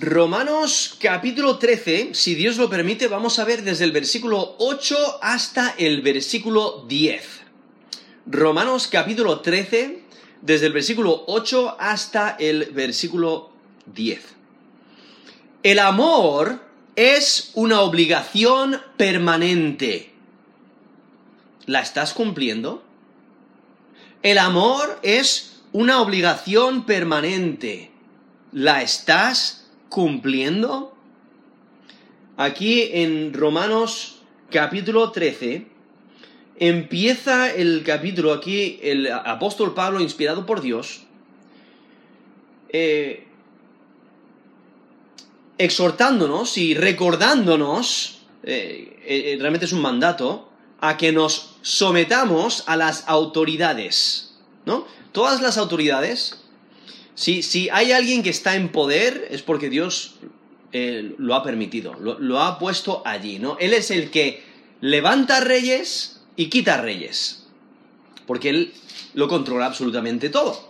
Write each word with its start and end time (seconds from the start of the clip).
Romanos 0.00 0.96
capítulo 0.98 1.58
13, 1.58 2.14
si 2.14 2.34
Dios 2.34 2.56
lo 2.56 2.70
permite, 2.70 3.06
vamos 3.06 3.38
a 3.38 3.44
ver 3.44 3.62
desde 3.62 3.84
el 3.84 3.92
versículo 3.92 4.56
8 4.58 5.18
hasta 5.20 5.74
el 5.76 6.00
versículo 6.00 6.86
10. 6.88 7.22
Romanos 8.24 8.88
capítulo 8.90 9.40
13, 9.40 10.02
desde 10.40 10.66
el 10.68 10.72
versículo 10.72 11.24
8 11.26 11.76
hasta 11.78 12.30
el 12.40 12.70
versículo 12.72 13.52
10. 13.92 14.22
El 15.64 15.78
amor 15.78 16.62
es 16.96 17.50
una 17.52 17.82
obligación 17.82 18.80
permanente. 18.96 20.14
¿La 21.66 21.80
estás 21.82 22.14
cumpliendo? 22.14 22.82
El 24.22 24.38
amor 24.38 24.98
es 25.02 25.60
una 25.72 26.00
obligación 26.00 26.86
permanente. 26.86 27.90
¿La 28.50 28.80
estás 28.80 29.59
cumpliendo? 29.90 30.94
Aquí 32.38 32.88
en 32.92 33.34
Romanos 33.34 34.22
capítulo 34.50 35.10
13 35.10 35.66
empieza 36.58 37.52
el 37.52 37.82
capítulo 37.84 38.32
aquí, 38.32 38.78
el 38.82 39.12
apóstol 39.12 39.74
Pablo, 39.74 40.00
inspirado 40.00 40.46
por 40.46 40.62
Dios, 40.62 41.02
eh, 42.70 43.26
exhortándonos 45.58 46.56
y 46.56 46.74
recordándonos, 46.74 48.22
eh, 48.42 48.98
eh, 49.04 49.36
realmente 49.38 49.66
es 49.66 49.72
un 49.72 49.82
mandato, 49.82 50.48
a 50.80 50.96
que 50.96 51.12
nos 51.12 51.56
sometamos 51.60 52.64
a 52.66 52.76
las 52.76 53.06
autoridades, 53.06 54.34
¿no? 54.64 54.86
Todas 55.12 55.42
las 55.42 55.58
autoridades 55.58 56.39
si, 57.20 57.68
hay 57.68 57.92
alguien 57.92 58.22
que 58.22 58.30
está 58.30 58.56
en 58.56 58.70
poder, 58.70 59.28
es 59.30 59.42
porque 59.42 59.68
Dios 59.68 60.14
eh, 60.72 61.14
lo 61.18 61.34
ha 61.34 61.42
permitido, 61.42 61.94
lo, 61.94 62.40
ha 62.40 62.58
puesto 62.58 63.02
allí, 63.04 63.38
¿no? 63.38 63.58
Él 63.60 63.74
es 63.74 63.90
el 63.90 64.10
que 64.10 64.42
levanta 64.80 65.40
reyes 65.40 66.22
y 66.36 66.46
quita 66.46 66.80
reyes, 66.80 67.44
porque 68.26 68.48
Él 68.48 68.72
lo 69.12 69.28
controla 69.28 69.66
absolutamente 69.66 70.30
todo. 70.30 70.66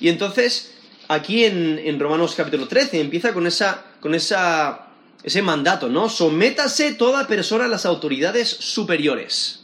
Y 0.00 0.08
entonces, 0.08 0.74
aquí 1.06 1.44
en, 1.44 2.00
Romanos 2.00 2.34
capítulo 2.36 2.66
13 2.66 3.00
empieza 3.00 3.32
con, 3.32 3.46
esa, 3.46 3.84
con 4.00 4.16
esa, 4.16 4.88
ese 5.22 5.42
mandato, 5.42 5.88
¿no? 5.88 6.08
Sométase 6.08 6.94
toda 6.94 7.28
persona 7.28 7.66
a 7.66 7.68
las 7.68 7.86
autoridades 7.86 8.48
superiores, 8.48 9.60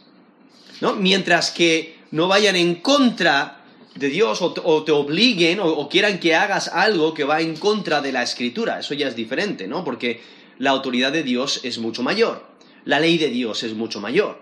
¿no? 0.80 0.94
Mientras 0.94 1.50
que 1.50 1.98
no 2.12 2.28
vayan 2.28 2.54
en 2.54 2.76
contra 2.76 3.63
de 3.94 4.08
Dios 4.08 4.42
o 4.42 4.82
te, 4.84 4.92
obliguen 4.92 5.60
o, 5.60 5.88
quieran 5.88 6.18
que 6.18 6.34
hagas 6.34 6.68
algo 6.68 7.14
que 7.14 7.24
va 7.24 7.40
en 7.40 7.56
contra 7.56 8.00
de 8.00 8.12
la 8.12 8.22
escritura. 8.22 8.80
Eso 8.80 8.94
ya 8.94 9.08
es 9.08 9.16
diferente, 9.16 9.68
¿no? 9.68 9.84
Porque 9.84 10.20
la 10.58 10.70
autoridad 10.70 11.12
de 11.12 11.22
Dios 11.22 11.60
es 11.64 11.78
mucho 11.78 12.02
mayor. 12.02 12.44
La 12.84 13.00
ley 13.00 13.18
de 13.18 13.28
Dios 13.28 13.62
es 13.62 13.74
mucho 13.74 14.00
mayor. 14.00 14.40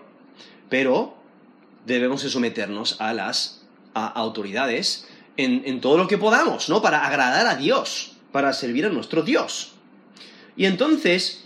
Pero 0.69 1.15
debemos 1.85 2.21
someternos 2.21 2.99
a 2.99 3.13
las 3.13 3.61
autoridades 3.93 5.07
en, 5.37 5.81
todo 5.81 5.97
lo 5.97 6.07
que 6.07 6.17
podamos, 6.17 6.69
¿no? 6.69 6.81
Para 6.81 7.05
agradar 7.05 7.45
a 7.45 7.55
Dios, 7.55 8.13
para 8.31 8.53
servir 8.53 8.85
a 8.85 8.89
nuestro 8.89 9.21
Dios. 9.21 9.73
Y 10.55 10.65
entonces, 10.65 11.43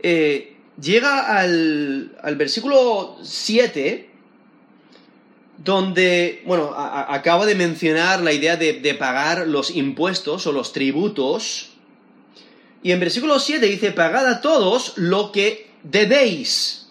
eh, 0.00 0.56
llega 0.80 1.38
al, 1.38 2.16
al 2.20 2.36
versículo 2.36 3.16
7 3.22 4.13
donde, 5.58 6.42
bueno, 6.46 6.74
acabo 6.76 7.46
de 7.46 7.54
mencionar 7.54 8.20
la 8.22 8.32
idea 8.32 8.56
de, 8.56 8.94
pagar 8.98 9.46
los 9.46 9.70
impuestos 9.70 10.46
o 10.46 10.52
los 10.52 10.72
tributos. 10.72 11.70
Y 12.82 12.92
en 12.92 13.00
versículo 13.00 13.38
7 13.38 13.64
dice, 13.66 13.92
pagad 13.92 14.26
a 14.26 14.40
todos 14.40 14.94
lo 14.96 15.32
que 15.32 15.70
debéis. 15.82 16.88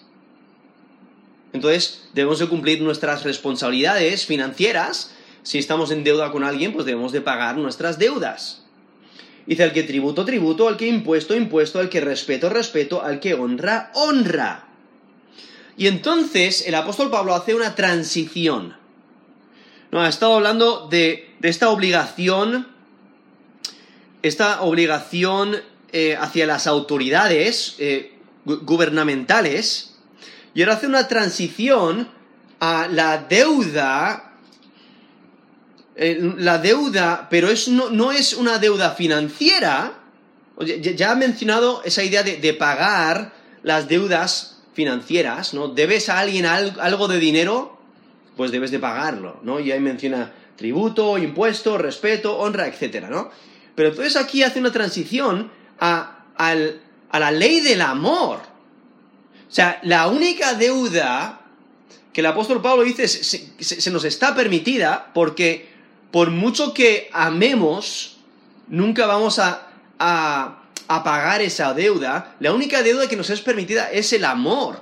Entonces, 1.51 2.05
debemos 2.13 2.39
de 2.39 2.47
cumplir 2.47 2.81
nuestras 2.81 3.23
responsabilidades 3.23 4.25
financieras. 4.25 5.13
Si 5.43 5.59
estamos 5.59 5.91
en 5.91 6.03
deuda 6.03 6.31
con 6.31 6.43
alguien, 6.43 6.73
pues 6.73 6.85
debemos 6.85 7.11
de 7.11 7.21
pagar 7.21 7.57
nuestras 7.57 7.99
deudas. 7.99 8.63
Dice, 9.45 9.63
al 9.63 9.73
que 9.73 9.83
tributo, 9.83 10.25
tributo, 10.25 10.67
al 10.67 10.77
que 10.77 10.87
impuesto, 10.87 11.35
impuesto, 11.35 11.79
al 11.79 11.89
que 11.89 11.99
respeto, 12.01 12.49
respeto, 12.49 13.03
al 13.03 13.19
que 13.19 13.33
honra, 13.33 13.91
honra. 13.93 14.72
Y 15.77 15.87
entonces 15.87 16.67
el 16.67 16.75
apóstol 16.75 17.09
Pablo 17.09 17.33
hace 17.33 17.55
una 17.55 17.75
transición. 17.75 18.75
No, 19.91 20.01
ha 20.01 20.09
estado 20.09 20.35
hablando 20.35 20.87
de, 20.87 21.35
esta 21.41 21.69
obligación, 21.69 22.67
esta 24.21 24.61
obligación 24.61 25.61
eh, 25.91 26.15
hacia 26.19 26.47
las 26.47 26.67
autoridades 26.67 27.75
eh, 27.79 28.13
gubernamentales, 28.45 29.95
y 30.55 30.61
ahora 30.61 30.75
hace 30.75 30.87
una 30.87 31.07
transición 31.07 32.09
a 32.59 32.87
la 32.87 33.17
deuda, 33.17 34.33
eh, 35.95 36.33
la 36.37 36.59
deuda, 36.59 37.27
pero 37.29 37.49
es, 37.49 37.67
no, 37.67 38.11
es 38.11 38.33
una 38.33 38.59
deuda 38.59 38.91
financiera, 38.91 39.99
ya, 40.59 41.11
ha 41.11 41.15
mencionado 41.15 41.81
esa 41.83 42.03
idea 42.03 42.21
de 42.21 42.53
pagar 42.53 43.33
las 43.63 43.87
deudas 43.87 44.52
financieras, 44.73 45.53
¿no? 45.53 45.67
Debes 45.67 46.09
a 46.09 46.19
alguien 46.19 46.45
algo 46.45 47.07
de 47.07 47.19
dinero, 47.19 47.77
pues 48.35 48.51
debes 48.51 48.71
de 48.71 48.79
pagarlo, 48.79 49.39
¿no? 49.43 49.59
Y 49.59 49.71
ahí 49.71 49.79
menciona 49.79 50.33
tributo, 50.55 51.17
impuesto, 51.17 51.77
respeto, 51.77 52.37
honra, 52.37 52.67
etcétera, 52.67 53.09
¿no? 53.09 53.29
Pero 53.75 53.89
entonces 53.89 54.15
aquí 54.15 54.43
hace 54.43 54.59
una 54.59 54.71
transición 54.71 55.51
a, 55.79 56.25
la 57.11 57.31
ley 57.31 57.61
del 57.61 57.81
amor. 57.81 58.39
O 59.47 59.51
sea, 59.53 59.79
la 59.83 60.07
única 60.07 60.53
deuda 60.55 61.41
que 62.11 62.21
el 62.21 62.27
apóstol 62.27 62.61
Pablo 62.61 62.83
dice 62.83 63.07
se, 63.07 63.91
nos 63.91 64.03
está 64.03 64.35
permitida 64.35 65.11
porque 65.13 65.71
por 66.11 66.29
mucho 66.29 66.73
que 66.73 67.09
amemos, 67.11 68.17
nunca 68.67 69.07
vamos 69.07 69.39
a 69.39 70.62
pagar 70.87 71.41
esa 71.41 71.73
deuda, 71.73 72.35
la 72.39 72.53
única 72.53 72.83
deuda 72.83 73.07
que 73.07 73.15
nos 73.15 73.29
es 73.29 73.41
permitida 73.41 73.91
es 73.91 74.13
el 74.13 74.25
amor. 74.25 74.81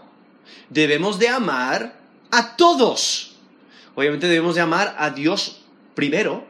Debemos 0.70 1.20
de 1.20 1.30
amar 1.30 2.00
a 2.32 2.56
todos. 2.56 3.36
Obviamente 3.96 4.28
debemos 4.28 4.56
de 4.56 4.62
amar 4.62 4.96
a 4.98 5.10
Dios 5.10 5.62
primero, 5.96 6.46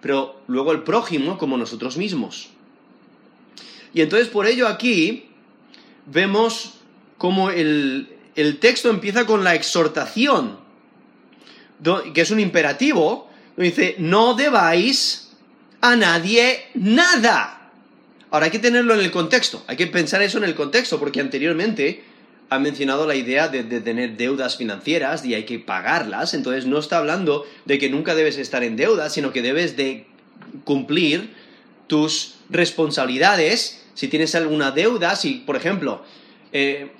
pero 0.00 0.40
luego 0.46 0.70
al 0.70 0.84
prójimo 0.84 1.38
como 1.38 1.56
nosotros 1.56 1.96
mismos. 1.96 2.48
Y 3.92 4.02
entonces 4.02 4.28
por 4.28 4.46
ello 4.46 4.68
aquí 4.68 5.30
vemos 6.06 6.74
cómo 7.18 7.50
el, 7.50 8.16
el 8.34 8.58
texto 8.58 8.90
empieza 8.90 9.26
con 9.26 9.42
la 9.42 9.54
exhortación, 9.54 10.58
que 12.14 12.20
es 12.20 12.30
un 12.30 12.40
imperativo, 12.40 13.28
dice, 13.56 13.96
no 13.98 14.34
debáis 14.34 15.30
a 15.80 15.96
nadie 15.96 16.66
nada. 16.74 17.55
Ahora 18.30 18.46
hay 18.46 18.50
que 18.50 18.58
tenerlo 18.58 18.94
en 18.94 19.00
el 19.00 19.10
contexto, 19.10 19.62
hay 19.66 19.76
que 19.76 19.86
pensar 19.86 20.20
eso 20.22 20.38
en 20.38 20.44
el 20.44 20.54
contexto, 20.54 20.98
porque 20.98 21.20
anteriormente 21.20 22.02
ha 22.48 22.58
mencionado 22.58 23.06
la 23.06 23.14
idea 23.14 23.48
de, 23.48 23.62
tener 23.80 24.16
deudas 24.16 24.56
financieras 24.56 25.24
y 25.24 25.34
hay 25.34 25.44
que 25.44 25.58
pagarlas, 25.58 26.34
entonces 26.34 26.66
no 26.66 26.78
está 26.78 26.98
hablando 26.98 27.44
de 27.64 27.78
que 27.78 27.88
nunca 27.88 28.14
debes 28.14 28.38
estar 28.38 28.62
en 28.62 28.76
deuda, 28.76 29.10
sino 29.10 29.32
que 29.32 29.42
debes 29.42 29.76
de 29.76 30.06
cumplir 30.64 31.34
tus 31.86 32.34
responsabilidades. 32.48 33.84
Si 33.94 34.08
tienes 34.08 34.34
alguna 34.34 34.70
deuda, 34.70 35.16
si 35.16 35.34
por 35.34 35.56
ejemplo 35.56 36.02
eh, 36.52 36.92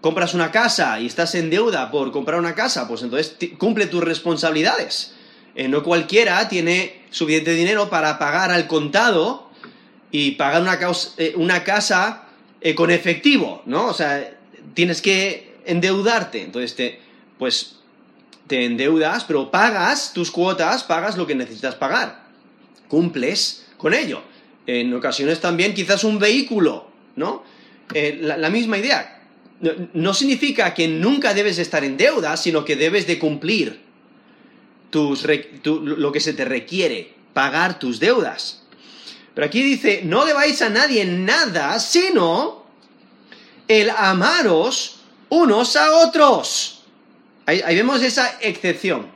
compras 0.00 0.34
una 0.34 0.50
casa 0.50 1.00
y 1.00 1.06
estás 1.06 1.34
en 1.34 1.50
deuda 1.50 1.90
por 1.90 2.12
comprar 2.12 2.38
una 2.38 2.54
casa, 2.54 2.88
pues 2.88 3.02
entonces 3.02 3.36
cumple 3.58 3.86
tus 3.86 4.02
responsabilidades. 4.02 5.14
Eh, 5.54 5.68
no 5.68 5.82
cualquiera 5.82 6.48
tiene 6.48 7.02
suficiente 7.10 7.52
dinero 7.52 7.90
para 7.90 8.18
pagar 8.18 8.50
al 8.50 8.66
contado 8.66 9.51
y 10.12 10.32
pagar 10.32 10.62
una, 10.62 10.78
eh, 11.16 11.32
una 11.36 11.64
casa 11.64 12.28
eh, 12.60 12.74
con 12.76 12.92
efectivo, 12.92 13.62
¿no? 13.66 13.86
O 13.86 13.94
sea, 13.94 14.38
tienes 14.74 15.02
que 15.02 15.56
endeudarte. 15.64 16.42
Entonces, 16.42 16.76
te, 16.76 17.00
pues, 17.38 17.76
te 18.46 18.64
endeudas, 18.64 19.24
pero 19.24 19.50
pagas 19.50 20.12
tus 20.12 20.30
cuotas, 20.30 20.84
pagas 20.84 21.16
lo 21.16 21.26
que 21.26 21.34
necesitas 21.34 21.74
pagar. 21.74 22.24
Cumples 22.88 23.66
con 23.78 23.94
ello. 23.94 24.22
En 24.66 24.92
ocasiones 24.94 25.40
también 25.40 25.74
quizás 25.74 26.04
un 26.04 26.18
vehículo, 26.18 26.86
¿no? 27.16 27.42
Eh, 27.94 28.18
la, 28.20 28.50
misma 28.50 28.78
idea. 28.78 29.22
No, 29.94 30.14
significa 30.14 30.74
que 30.74 30.88
nunca 30.88 31.34
debes 31.34 31.58
estar 31.58 31.84
en 31.84 31.96
deuda, 31.96 32.36
sino 32.36 32.64
que 32.64 32.76
debes 32.76 33.06
de 33.06 33.18
cumplir 33.18 33.80
tus, 34.90 35.26
lo 35.64 36.12
que 36.12 36.20
se 36.20 36.32
te 36.32 36.44
requiere, 36.44 37.12
pagar 37.32 37.78
tus 37.78 37.98
deudas. 37.98 38.61
Pero 39.34 39.46
aquí 39.46 39.62
dice, 39.62 40.02
no 40.04 40.24
debáis 40.24 40.60
a 40.62 40.68
nadie 40.68 41.04
nada, 41.04 41.78
sino 41.80 42.64
el 43.68 43.90
amaros 43.90 45.00
unos 45.30 45.76
a 45.76 45.92
otros. 45.96 46.82
Ahí, 47.46 47.62
vemos 47.74 48.02
esa 48.02 48.38
excepción. 48.40 49.06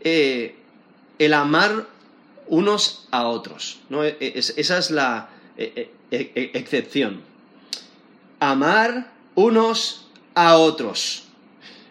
Eh, 0.00 0.56
el 1.18 1.34
amar 1.34 1.86
unos 2.46 3.06
a 3.10 3.26
otros. 3.26 3.80
¿no? 3.88 4.04
E- 4.04 4.16
es- 4.20 4.54
esa 4.56 4.78
es 4.78 4.90
la 4.90 5.28
e- 5.56 5.90
e- 6.10 6.32
e- 6.34 6.50
excepción. 6.54 7.22
Amar 8.38 9.12
unos 9.34 10.06
a 10.34 10.56
otros. 10.56 11.24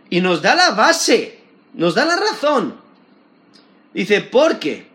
Y 0.09 0.21
nos 0.21 0.41
da 0.41 0.55
la 0.55 0.71
base, 0.71 1.39
nos 1.73 1.93
da 1.93 2.05
la 2.05 2.15
razón. 2.15 2.79
Dice, 3.93 4.21
porque 4.21 4.88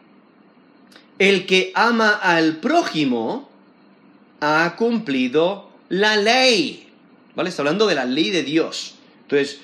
el 1.18 1.46
que 1.46 1.72
ama 1.74 2.10
al 2.10 2.56
prójimo 2.56 3.48
ha 4.40 4.74
cumplido 4.76 5.70
la 5.88 6.16
ley. 6.16 6.88
¿Vale? 7.34 7.48
Está 7.50 7.62
hablando 7.62 7.86
de 7.86 7.94
la 7.94 8.04
ley 8.04 8.30
de 8.30 8.42
Dios. 8.42 8.94
Entonces, 9.22 9.60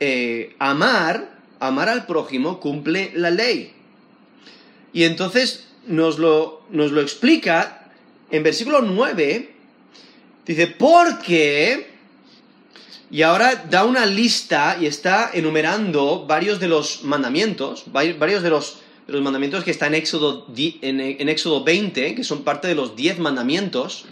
eh, 0.00 0.54
amar, 0.58 1.38
amar 1.60 1.88
al 1.88 2.06
prójimo 2.06 2.60
cumple 2.60 3.12
la 3.14 3.30
ley. 3.30 3.72
Y 4.92 5.04
entonces 5.04 5.68
nos 5.86 6.18
lo, 6.18 6.62
nos 6.70 6.90
lo 6.92 7.00
explica 7.00 7.90
en 8.30 8.42
versículo 8.42 8.82
9. 8.82 9.54
Dice, 10.46 10.66
porque... 10.66 11.96
Y 13.10 13.22
ahora 13.22 13.64
da 13.70 13.84
una 13.86 14.04
lista 14.04 14.76
y 14.78 14.84
está 14.84 15.30
enumerando 15.32 16.26
varios 16.26 16.60
de 16.60 16.68
los 16.68 17.04
mandamientos, 17.04 17.86
vari- 17.90 18.18
varios 18.18 18.42
de 18.42 18.50
los, 18.50 18.80
los 19.08 19.22
mandamientos 19.22 19.64
que 19.64 19.70
están 19.70 19.94
en 19.94 20.02
Éxodo, 20.02 20.46
en, 20.54 21.28
Éxodo 21.28 21.64
20, 21.64 22.14
que 22.14 22.24
son 22.24 22.44
parte 22.44 22.68
de 22.68 22.74
los 22.74 22.94
10 22.94 23.18
mandamientos. 23.18 24.04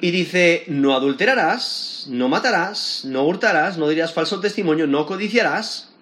Y 0.00 0.12
dice, 0.12 0.62
no 0.68 0.94
adulterarás, 0.94 2.06
no 2.08 2.28
matarás, 2.28 3.04
no 3.04 3.24
hurtarás, 3.24 3.76
no 3.76 3.88
dirás 3.88 4.14
falso 4.14 4.38
testimonio, 4.38 4.86
no 4.86 5.04
codiciarás. 5.04 5.92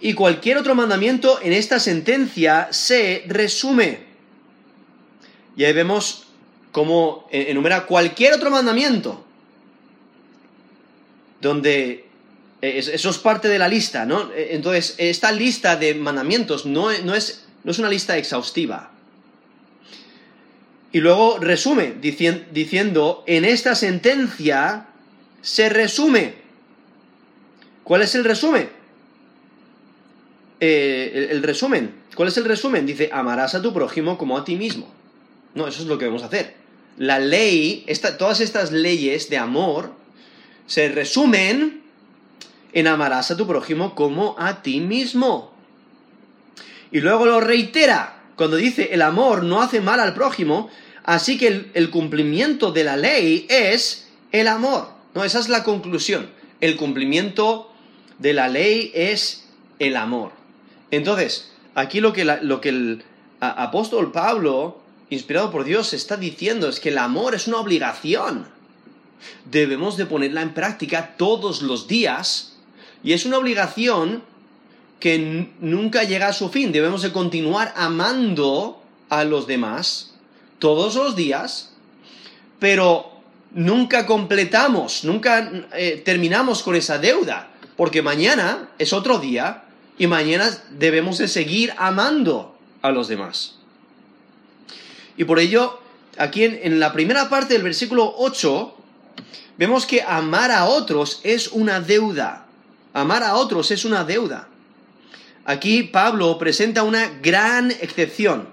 Y 0.00 0.14
cualquier 0.14 0.58
otro 0.58 0.76
mandamiento 0.76 1.40
en 1.42 1.52
esta 1.52 1.80
sentencia 1.80 2.68
se 2.70 3.24
resume. 3.26 3.98
Y 5.56 5.64
ahí 5.64 5.72
vemos 5.72 6.26
cómo 6.70 7.26
enumera 7.32 7.86
cualquier 7.86 8.34
otro 8.34 8.50
mandamiento. 8.50 9.24
Donde 11.40 12.11
eso 12.62 13.10
es 13.10 13.18
parte 13.18 13.48
de 13.48 13.58
la 13.58 13.68
lista, 13.68 14.06
¿no? 14.06 14.30
Eh, 14.32 14.50
Entonces, 14.52 14.94
esta 14.98 15.32
lista 15.32 15.76
de 15.76 15.94
mandamientos 15.94 16.64
no, 16.64 16.96
no 17.00 17.14
es, 17.14 17.44
no 17.64 17.72
es 17.72 17.78
una 17.78 17.88
lista 17.90 18.16
exhaustiva. 18.16 18.90
Y 20.92 21.00
luego 21.00 21.38
resume 21.38 21.94
dicien- 22.00 22.46
diciendo, 22.52 23.24
en 23.26 23.44
esta 23.44 23.74
sentencia 23.74 24.86
se 25.40 25.68
resume. 25.68 26.34
¿Cuál 27.82 28.02
es 28.02 28.14
el 28.14 28.24
resumen? 28.24 28.68
Eh, 30.60 31.28
el, 31.30 31.42
resumen. 31.42 31.94
¿Cuál 32.14 32.28
es 32.28 32.36
el 32.36 32.44
resumen? 32.44 32.86
Dice, 32.86 33.10
amarás 33.12 33.54
a 33.56 33.62
tu 33.62 33.74
prójimo 33.74 34.16
como 34.16 34.38
a 34.38 34.44
ti 34.44 34.54
mismo. 34.54 34.92
No, 35.54 35.66
eso 35.66 35.82
es 35.82 35.88
lo 35.88 35.98
que 35.98 36.04
debemos 36.04 36.22
hacer. 36.22 36.54
La 36.98 37.18
ley, 37.18 37.84
todas 38.18 38.40
estas 38.40 38.70
leyes 38.70 39.28
de 39.30 39.38
amor 39.38 39.92
se 40.66 40.88
resumen 40.90 41.81
en 42.72 42.86
amarás 42.86 43.30
a 43.30 43.36
tu 43.36 43.46
prójimo 43.46 43.94
como 43.94 44.34
a 44.38 44.62
ti 44.62 44.80
mismo. 44.80 45.52
Y 46.90 47.00
luego 47.00 47.26
lo 47.26 47.40
reitera 47.40 48.22
cuando 48.36 48.56
dice 48.56 48.90
el 48.92 49.02
amor 49.02 49.44
no 49.44 49.62
hace 49.62 49.80
mal 49.80 50.00
al 50.00 50.14
prójimo, 50.14 50.70
así 51.04 51.38
que 51.38 51.70
el, 51.74 51.90
cumplimiento 51.90 52.72
de 52.72 52.84
la 52.84 52.96
ley 52.96 53.46
es 53.48 54.08
el 54.30 54.48
amor. 54.48 54.88
No, 55.14 55.24
esa 55.24 55.38
es 55.38 55.48
la 55.48 55.64
conclusión. 55.64 56.30
El 56.60 56.76
cumplimiento 56.76 57.70
de 58.18 58.32
la 58.32 58.48
ley 58.48 58.90
es 58.94 59.48
el 59.78 59.96
amor. 59.96 60.32
Entonces, 60.90 61.52
aquí 61.74 62.00
lo 62.00 62.12
que, 62.12 62.24
lo 62.24 62.60
que 62.60 62.70
el 62.70 63.04
apóstol 63.40 64.12
Pablo, 64.12 64.80
inspirado 65.10 65.50
por 65.50 65.64
Dios, 65.64 65.92
está 65.92 66.16
diciendo 66.16 66.68
es 66.68 66.80
que 66.80 66.90
el 66.90 66.98
amor 66.98 67.34
es 67.34 67.48
una 67.48 67.58
obligación. 67.58 68.46
Debemos 69.44 69.96
de 69.96 70.06
ponerla 70.06 70.42
en 70.42 70.54
práctica 70.54 71.14
todos 71.16 71.62
los 71.62 71.86
días 71.86 72.51
y 73.02 73.12
es 73.12 73.24
una 73.24 73.38
obligación 73.38 74.22
que 75.00 75.50
nunca 75.60 76.04
llega 76.04 76.28
a 76.28 76.32
su 76.32 76.48
fin. 76.48 76.70
Debemos 76.70 77.02
de 77.02 77.10
continuar 77.10 77.72
amando 77.76 78.80
a 79.08 79.24
los 79.24 79.46
demás 79.46 80.14
todos 80.58 80.94
los 80.94 81.16
días, 81.16 81.72
pero 82.60 83.10
nunca 83.50 84.06
completamos, 84.06 85.02
nunca 85.02 85.50
eh, 85.74 86.00
terminamos 86.04 86.62
con 86.62 86.76
esa 86.76 86.98
deuda, 86.98 87.50
porque 87.76 88.00
mañana 88.00 88.70
es 88.78 88.92
otro 88.92 89.18
día 89.18 89.64
y 89.98 90.06
mañana 90.06 90.48
debemos 90.70 91.18
de 91.18 91.26
seguir 91.26 91.74
amando 91.78 92.56
a 92.80 92.92
los 92.92 93.08
demás. 93.08 93.56
Y 95.16 95.24
por 95.24 95.40
ello, 95.40 95.80
aquí 96.16 96.44
en, 96.44 96.60
en 96.62 96.78
la 96.78 96.92
primera 96.92 97.28
parte 97.28 97.54
del 97.54 97.62
versículo 97.64 98.14
8, 98.18 98.76
vemos 99.58 99.84
que 99.84 100.02
amar 100.02 100.52
a 100.52 100.66
otros 100.66 101.20
es 101.24 101.48
una 101.48 101.80
deuda. 101.80 102.41
Amar 102.92 103.22
a 103.22 103.36
otros 103.36 103.70
es 103.70 103.84
una 103.84 104.04
deuda. 104.04 104.48
Aquí 105.44 105.82
Pablo 105.82 106.38
presenta 106.38 106.82
una 106.82 107.08
gran 107.20 107.70
excepción, 107.70 108.48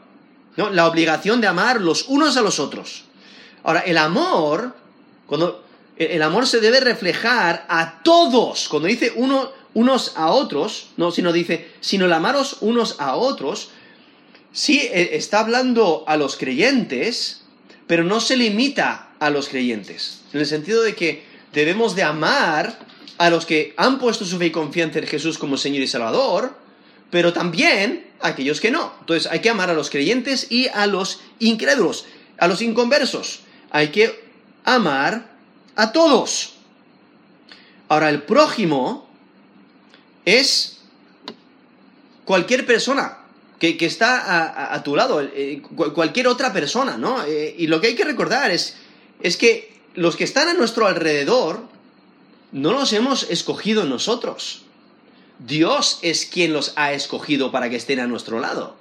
¿no? 0.57 0.69
La 0.69 0.87
obligación 0.87 1.41
de 1.41 1.47
amar 1.47 1.81
los 1.81 2.07
unos 2.07 2.37
a 2.37 2.41
los 2.41 2.59
otros. 2.59 3.03
Ahora, 3.63 3.81
el 3.81 3.97
amor, 3.97 4.75
cuando 5.27 5.63
el 5.97 6.21
amor 6.21 6.47
se 6.47 6.61
debe 6.61 6.79
reflejar 6.79 7.65
a 7.67 8.01
todos, 8.01 8.69
cuando 8.69 8.87
dice 8.87 9.11
uno, 9.15 9.51
unos 9.73 10.13
a 10.15 10.31
otros, 10.31 10.89
no, 10.97 11.11
sino 11.11 11.31
dice, 11.31 11.69
sino 11.81 12.05
el 12.05 12.13
amaros 12.13 12.57
unos 12.61 12.95
a 12.99 13.15
otros, 13.15 13.69
sí 14.51 14.79
eh, 14.79 15.11
está 15.13 15.41
hablando 15.41 16.05
a 16.07 16.17
los 16.17 16.37
creyentes, 16.37 17.43
pero 17.85 18.03
no 18.03 18.21
se 18.21 18.37
limita 18.37 19.09
a 19.19 19.29
los 19.29 19.49
creyentes, 19.49 20.21
en 20.33 20.39
el 20.39 20.45
sentido 20.45 20.81
de 20.81 20.95
que 20.95 21.23
debemos 21.53 21.95
de 21.95 22.03
amar 22.03 22.79
a 23.17 23.29
los 23.29 23.45
que 23.45 23.73
han 23.77 23.99
puesto 23.99 24.25
su 24.25 24.37
fe 24.37 24.47
y 24.47 24.51
confianza 24.51 24.99
en 24.99 25.07
Jesús 25.07 25.37
como 25.37 25.57
Señor 25.57 25.81
y 25.83 25.87
Salvador, 25.87 26.55
pero 27.11 27.33
también 27.33 28.07
a 28.21 28.29
aquellos 28.29 28.59
que 28.61 28.71
no. 28.71 28.93
Entonces 29.01 29.31
hay 29.31 29.39
que 29.39 29.49
amar 29.49 29.69
a 29.69 29.73
los 29.73 29.89
creyentes 29.89 30.51
y 30.51 30.67
a 30.67 30.85
los 30.87 31.19
incrédulos, 31.39 32.05
a 32.37 32.47
los 32.47 32.61
inconversos. 32.61 33.41
Hay 33.71 33.89
que 33.89 34.23
amar 34.63 35.31
a 35.75 35.91
todos. 35.91 36.53
Ahora, 37.87 38.09
el 38.09 38.21
prójimo 38.23 39.09
es 40.25 40.79
cualquier 42.25 42.65
persona 42.65 43.17
que, 43.57 43.77
que 43.77 43.85
está 43.87 44.73
a, 44.73 44.83
tu 44.83 44.95
lado, 44.95 45.21
eh, 45.21 45.61
cu- 45.75 45.93
cualquier 45.93 46.27
otra 46.27 46.53
persona, 46.53 46.97
¿no? 46.97 47.23
Eh, 47.25 47.55
y 47.57 47.67
lo 47.67 47.81
que 47.81 47.87
hay 47.87 47.95
que 47.95 48.03
recordar 48.05 48.51
es, 48.51 48.77
es 49.21 49.35
que 49.37 49.79
los 49.95 50.15
que 50.15 50.23
están 50.23 50.47
a 50.47 50.53
nuestro 50.53 50.85
alrededor 50.87 51.67
no 52.51 52.73
los 52.73 52.93
hemos 52.93 53.23
escogido 53.29 53.85
nosotros. 53.85 54.63
Dios 55.39 55.99
es 56.01 56.25
quien 56.25 56.53
los 56.53 56.73
ha 56.75 56.91
escogido 56.93 57.51
para 57.51 57.69
que 57.69 57.77
estén 57.77 57.99
a 57.99 58.07
nuestro 58.07 58.39
lado. 58.39 58.75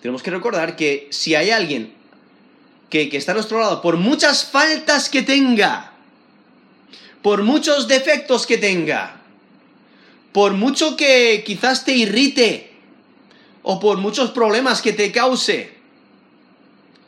Tenemos 0.00 0.22
que 0.22 0.30
recordar 0.30 0.76
que 0.76 1.08
si 1.10 1.34
hay 1.34 1.50
alguien 1.50 1.94
que, 2.88 3.08
está 3.12 3.32
a 3.32 3.34
nuestro 3.34 3.60
lado, 3.60 3.82
por 3.82 3.96
muchas 3.96 4.44
faltas 4.44 5.08
que 5.08 5.22
tenga, 5.22 5.92
por 7.22 7.42
muchos 7.42 7.88
defectos 7.88 8.46
que 8.46 8.56
tenga, 8.56 9.20
por 10.32 10.52
mucho 10.52 10.96
que 10.96 11.42
quizás 11.44 11.84
te 11.84 11.92
irrite, 11.92 12.72
o 13.62 13.80
por 13.80 13.98
muchos 13.98 14.30
problemas 14.30 14.80
que 14.80 14.92
te 14.92 15.10
cause, 15.10 15.74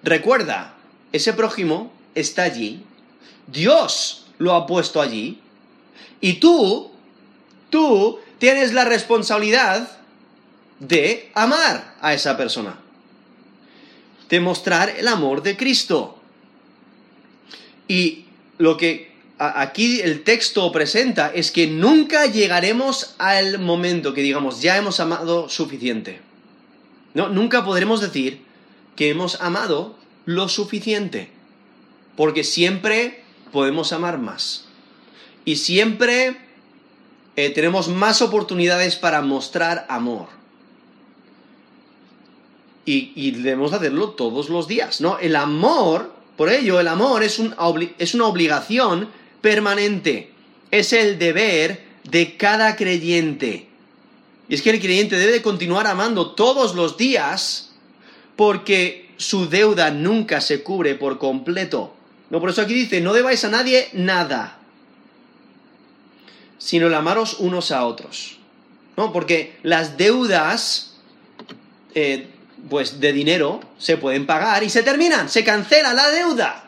recuerda, 0.03 0.75
ese 1.13 1.33
prójimo 1.33 1.93
está 2.15 2.43
allí, 2.43 2.83
Dios 3.47 4.28
lo 4.39 4.55
ha 4.55 4.67
puesto 4.67 5.01
allí, 5.01 5.41
y 6.21 6.35
tú, 6.35 6.91
tú 7.71 8.19
tienes 8.39 8.73
la 8.73 8.85
responsabilidad 8.85 9.99
de 10.81 11.31
amar 11.35 11.97
a 12.01 12.15
esa 12.15 12.37
persona, 12.37 12.79
de 14.29 14.41
mostrar 14.41 14.95
el 14.97 15.09
amor 15.09 15.43
de 15.43 15.57
Cristo. 15.57 16.19
Y 17.89 18.27
lo 18.59 18.77
que 18.77 19.13
aquí 19.39 20.01
el 20.01 20.25
texto 20.25 20.71
presenta 20.73 21.33
es 21.35 21.51
que 21.51 21.67
nunca 21.67 22.27
llegaremos 22.27 23.15
al 23.19 23.59
momento 23.59 24.15
que 24.15 24.23
digamos 24.23 24.61
ya 24.61 24.77
hemos 24.77 25.01
amado 25.01 25.49
suficiente. 25.49 26.21
No, 27.15 27.29
nunca 27.29 27.65
podremos 27.65 28.01
decir 28.01 28.43
que 28.95 29.11
hemos 29.11 29.41
amado 29.41 29.97
lo 30.27 30.49
suficiente, 30.49 31.31
porque 32.17 32.45
siempre 32.45 33.25
podemos 33.53 33.93
amar 33.93 34.19
más. 34.19 34.67
Y 35.45 35.57
siempre 35.57 36.37
eh, 37.37 37.51
tenemos 37.51 37.89
más 37.89 38.23
oportunidades 38.23 38.97
para 38.97 39.23
mostrar 39.23 39.87
amor. 39.89 40.29
Y, 42.85 43.33
debemos 43.33 43.75
hacerlo 43.75 44.11
todos 44.11 44.49
los 44.49 44.67
días, 44.67 45.03
¿no? 45.03 45.19
El 45.19 45.37
amor, 45.37 46.11
por 46.39 46.49
ello, 46.49 46.81
el 46.81 46.89
amor 46.89 47.23
es 47.23 47.39
una 47.39 48.27
obligación 48.27 49.11
permanente. 49.43 50.33
Es 50.71 50.95
el 50.95 51.19
deber 51.19 51.85
de 52.05 52.39
cada 52.39 52.77
creyente. 52.77 53.69
Y 54.49 54.55
es 54.55 54.63
que 54.63 54.71
el 54.71 54.81
creyente 54.81 55.17
debe 55.17 55.43
continuar 55.43 55.87
amando 55.87 56.31
todos 56.31 56.75
los 56.75 56.97
días 56.97 57.73
porque 58.37 59.11
su 59.17 59.49
deuda 59.49 59.91
nunca 59.91 60.41
se 60.41 60.63
cubre 60.63 60.95
por 60.95 61.19
completo. 61.19 61.95
No, 62.31 62.41
por 62.41 62.51
eso 62.51 62.63
aquí 62.63 62.75
dice, 62.75 63.01
no 63.01 63.13
debáis 63.13 63.45
a 63.45 63.49
nadie 63.49 63.89
nada, 63.93 64.59
sino 66.59 66.89
el 66.89 66.95
amaros 66.95 67.39
unos 67.39 67.71
a 67.73 67.85
otros. 67.87 68.39
¿No? 68.97 69.13
Porque 69.13 69.57
las 69.63 69.97
deudas, 69.97 70.97
eh, 71.95 72.29
pues 72.69 73.01
de 73.01 73.13
dinero, 73.13 73.61
se 73.79 73.97
pueden 73.97 74.27
pagar 74.27 74.65
y 74.65 74.71
se 74.71 74.83
terminan, 74.83 75.29
se 75.29 75.45
cancela 75.45 75.95
la 75.95 76.11
deuda. 76.11 76.65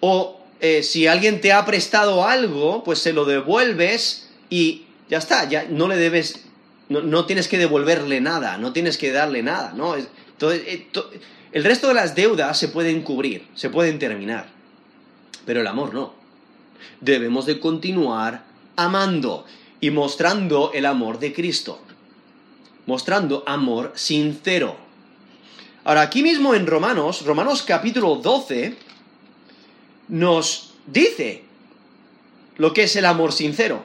O 0.00 0.40
eh, 0.60 0.82
si 0.82 1.06
alguien 1.06 1.40
te 1.40 1.52
ha 1.52 1.64
prestado 1.64 2.26
algo, 2.26 2.82
pues 2.82 2.98
se 2.98 3.12
lo 3.12 3.24
devuelves 3.24 4.28
y 4.50 4.86
ya 5.08 5.18
está, 5.18 5.48
ya 5.48 5.66
no 5.70 5.86
le 5.86 5.96
debes, 5.96 6.46
no, 6.88 7.26
tienes 7.26 7.46
que 7.46 7.58
devolverle 7.58 8.20
nada, 8.20 8.58
no 8.58 8.72
tienes 8.72 8.98
que 8.98 9.12
darle 9.12 9.42
nada, 9.42 9.72
¿no? 9.74 9.94
Entonces, 10.38 10.62
eh, 10.68 10.86
el 11.50 11.64
resto 11.64 11.88
de 11.88 11.94
las 11.94 12.14
deudas 12.14 12.56
se 12.56 12.68
pueden 12.68 13.02
cubrir, 13.02 13.48
se 13.56 13.70
pueden 13.70 13.98
terminar, 13.98 14.46
pero 15.44 15.62
el 15.62 15.66
amor 15.66 15.92
no. 15.92 16.14
Debemos 17.00 17.44
de 17.44 17.58
continuar 17.58 18.44
amando 18.76 19.44
y 19.80 19.90
mostrando 19.90 20.70
el 20.72 20.86
amor 20.86 21.18
de 21.18 21.32
Cristo, 21.32 21.80
mostrando 22.86 23.42
amor 23.48 23.90
sincero. 23.96 24.76
Ahora, 25.82 26.02
aquí 26.02 26.22
mismo 26.22 26.54
en 26.54 26.68
Romanos, 26.68 27.24
Romanos 27.26 27.62
capítulo 27.62 28.14
12, 28.14 28.76
nos 30.06 30.74
dice 30.86 31.42
lo 32.58 32.72
que 32.72 32.84
es 32.84 32.94
el 32.94 33.06
amor 33.06 33.32
sincero. 33.32 33.82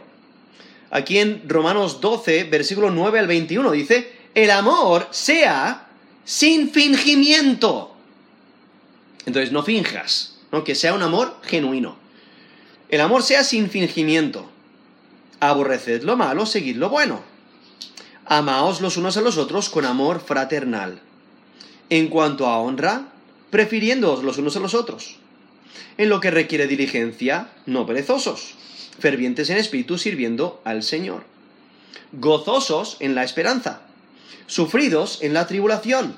Aquí 0.92 1.18
en 1.18 1.50
Romanos 1.50 2.00
12, 2.00 2.44
versículo 2.44 2.92
9 2.92 3.18
al 3.18 3.26
21 3.26 3.72
dice, 3.72 4.12
el 4.36 4.52
amor 4.52 5.08
sea 5.10 5.83
sin 6.26 6.70
fingimiento. 6.70 7.94
Entonces 9.26 9.52
no 9.52 9.64
finjas, 9.64 10.38
¿no? 10.52 10.64
que 10.64 10.76
sea 10.76 10.94
un 10.94 11.02
amor 11.02 11.38
genuino. 11.44 11.98
El 12.90 13.02
amor 13.02 13.24
sea 13.24 13.44
sin 13.44 13.70
fingimiento. 13.70 14.50
Aborreced 15.40 16.04
lo 16.04 16.16
malo, 16.16 16.46
seguid 16.46 16.78
lo 16.78 16.90
bueno. 16.90 17.22
Amaos 18.26 18.82
los 18.82 18.98
unos 18.98 19.18
a 19.18 19.22
los 19.22 19.38
otros 19.38 19.70
con 19.70 19.86
amor 19.86 20.22
fraternal. 20.22 21.02
En 21.90 22.08
cuanto 22.08 22.48
a 22.48 22.60
honra, 22.60 23.10
prefiriéndoos 23.50 24.24
los 24.24 24.38
unos 24.38 24.56
a 24.56 24.60
los 24.60 24.74
otros. 24.74 25.18
En 25.98 26.10
lo 26.10 26.20
que 26.20 26.32
requiere 26.32 26.68
diligencia, 26.68 27.50
no 27.66 27.86
perezosos, 27.86 28.56
fervientes 29.00 29.50
en 29.50 29.58
espíritu 29.58 29.98
sirviendo 29.98 30.62
al 30.64 30.84
Señor. 30.84 31.26
Gozosos 32.14 32.98
en 33.00 33.16
la 33.16 33.24
esperanza 33.24 33.82
sufridos 34.48 35.20
en 35.22 35.34
la 35.34 35.48
tribulación, 35.48 36.16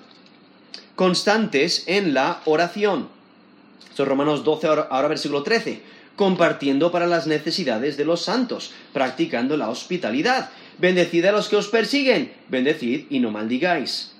constantes 0.95 1.83
en 1.87 2.13
la 2.13 2.41
oración. 2.45 3.09
Son 3.95 4.07
Romanos 4.07 4.43
12, 4.43 4.67
ahora, 4.67 5.07
versículo 5.07 5.43
13. 5.43 5.81
Compartiendo 6.15 6.91
para 6.91 7.07
las 7.07 7.27
necesidades 7.27 7.97
de 7.97 8.05
los 8.05 8.23
santos, 8.23 8.71
practicando 8.93 9.57
la 9.57 9.69
hospitalidad. 9.69 10.49
Bendecid 10.77 11.25
a 11.25 11.31
los 11.31 11.47
que 11.47 11.55
os 11.55 11.67
persiguen, 11.67 12.33
bendecid 12.49 13.05
y 13.09 13.19
no 13.19 13.31
maldigáis. 13.31 14.13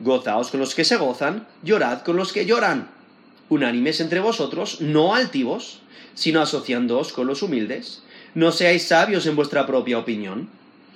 Gozaos 0.00 0.50
con 0.50 0.60
los 0.60 0.74
que 0.74 0.84
se 0.84 0.96
gozan, 0.96 1.46
llorad 1.62 2.02
con 2.02 2.16
los 2.16 2.32
que 2.32 2.46
lloran. 2.46 2.90
Unánimes 3.48 4.00
entre 4.00 4.20
vosotros, 4.20 4.80
no 4.80 5.14
altivos, 5.14 5.80
sino 6.14 6.40
asociándoos 6.40 7.12
con 7.12 7.26
los 7.26 7.42
humildes. 7.42 8.02
No 8.34 8.50
seáis 8.50 8.88
sabios 8.88 9.26
en 9.26 9.36
vuestra 9.36 9.66
propia 9.66 9.98
opinión 9.98 10.48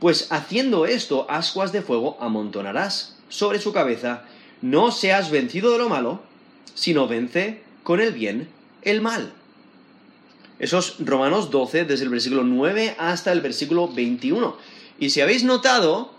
pues 0.00 0.32
haciendo 0.32 0.86
esto, 0.86 1.26
ascuas 1.30 1.72
de 1.72 1.82
fuego 1.82 2.16
amontonarás 2.20 3.16
sobre 3.28 3.60
su 3.60 3.72
cabeza. 3.72 4.24
No 4.62 4.90
seas 4.90 5.30
vencido 5.30 5.70
de 5.72 5.78
lo 5.78 5.88
malo, 5.88 6.20
sino 6.74 7.06
vence 7.06 7.62
con 7.82 8.00
el 8.00 8.12
bien 8.12 8.48
el 8.82 9.02
mal. 9.02 9.32
Esos 10.58 10.96
Romanos 10.98 11.50
12, 11.50 11.84
desde 11.84 12.04
el 12.04 12.10
versículo 12.10 12.44
9 12.44 12.96
hasta 12.98 13.32
el 13.32 13.40
versículo 13.40 13.88
21. 13.88 14.56
Y 14.98 15.10
si 15.10 15.20
habéis 15.20 15.44
notado, 15.44 16.12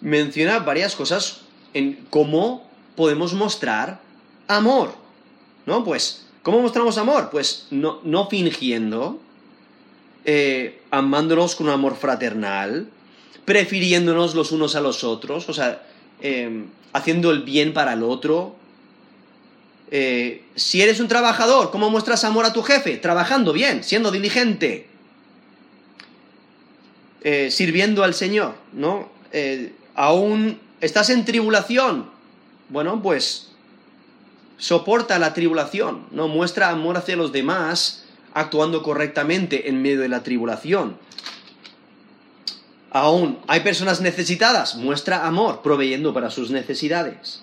menciona 0.00 0.60
varias 0.60 0.94
cosas 0.94 1.42
en 1.74 2.06
cómo 2.10 2.68
podemos 2.96 3.34
mostrar 3.34 4.00
amor. 4.46 4.94
¿No? 5.66 5.84
Pues, 5.84 6.26
¿cómo 6.42 6.60
mostramos 6.60 6.98
amor? 6.98 7.30
Pues 7.30 7.66
no, 7.70 8.00
no 8.04 8.28
fingiendo, 8.28 9.20
eh, 10.24 10.80
amándonos 10.90 11.56
con 11.56 11.66
un 11.66 11.72
amor 11.72 11.96
fraternal, 11.96 12.88
prefiriéndonos 13.48 14.34
los 14.34 14.52
unos 14.52 14.76
a 14.76 14.82
los 14.82 15.04
otros, 15.04 15.48
o 15.48 15.54
sea, 15.54 15.80
em, 16.20 16.66
haciendo 16.92 17.30
el 17.30 17.44
bien 17.44 17.72
para 17.72 17.94
el 17.94 18.02
otro. 18.02 18.54
Eh, 19.90 20.44
si 20.54 20.82
eres 20.82 21.00
un 21.00 21.08
trabajador, 21.08 21.70
¿cómo 21.70 21.88
muestras 21.88 22.24
amor 22.24 22.44
a 22.44 22.52
tu 22.52 22.62
jefe? 22.62 22.98
Trabajando 22.98 23.54
bien, 23.54 23.84
siendo 23.84 24.10
diligente, 24.10 24.86
eh, 27.22 27.50
sirviendo 27.50 28.04
al 28.04 28.12
Señor, 28.12 28.54
¿no? 28.74 29.08
Eh, 29.32 29.72
aún 29.94 30.60
estás 30.82 31.08
en 31.08 31.24
tribulación, 31.24 32.10
bueno, 32.68 33.00
pues 33.02 33.48
soporta 34.58 35.18
la 35.18 35.32
tribulación, 35.32 36.04
¿no? 36.10 36.28
Muestra 36.28 36.68
amor 36.68 36.98
hacia 36.98 37.16
los 37.16 37.32
demás 37.32 38.04
actuando 38.34 38.82
correctamente 38.82 39.70
en 39.70 39.80
medio 39.80 40.00
de 40.00 40.10
la 40.10 40.22
tribulación. 40.22 40.98
Aún 42.90 43.38
hay 43.46 43.60
personas 43.60 44.00
necesitadas, 44.00 44.76
muestra 44.76 45.26
amor, 45.26 45.60
proveyendo 45.62 46.14
para 46.14 46.30
sus 46.30 46.50
necesidades. 46.50 47.42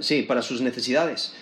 sí, 0.00 0.22
para 0.22 0.42
sus 0.42 0.60
necesidades. 0.60 1.32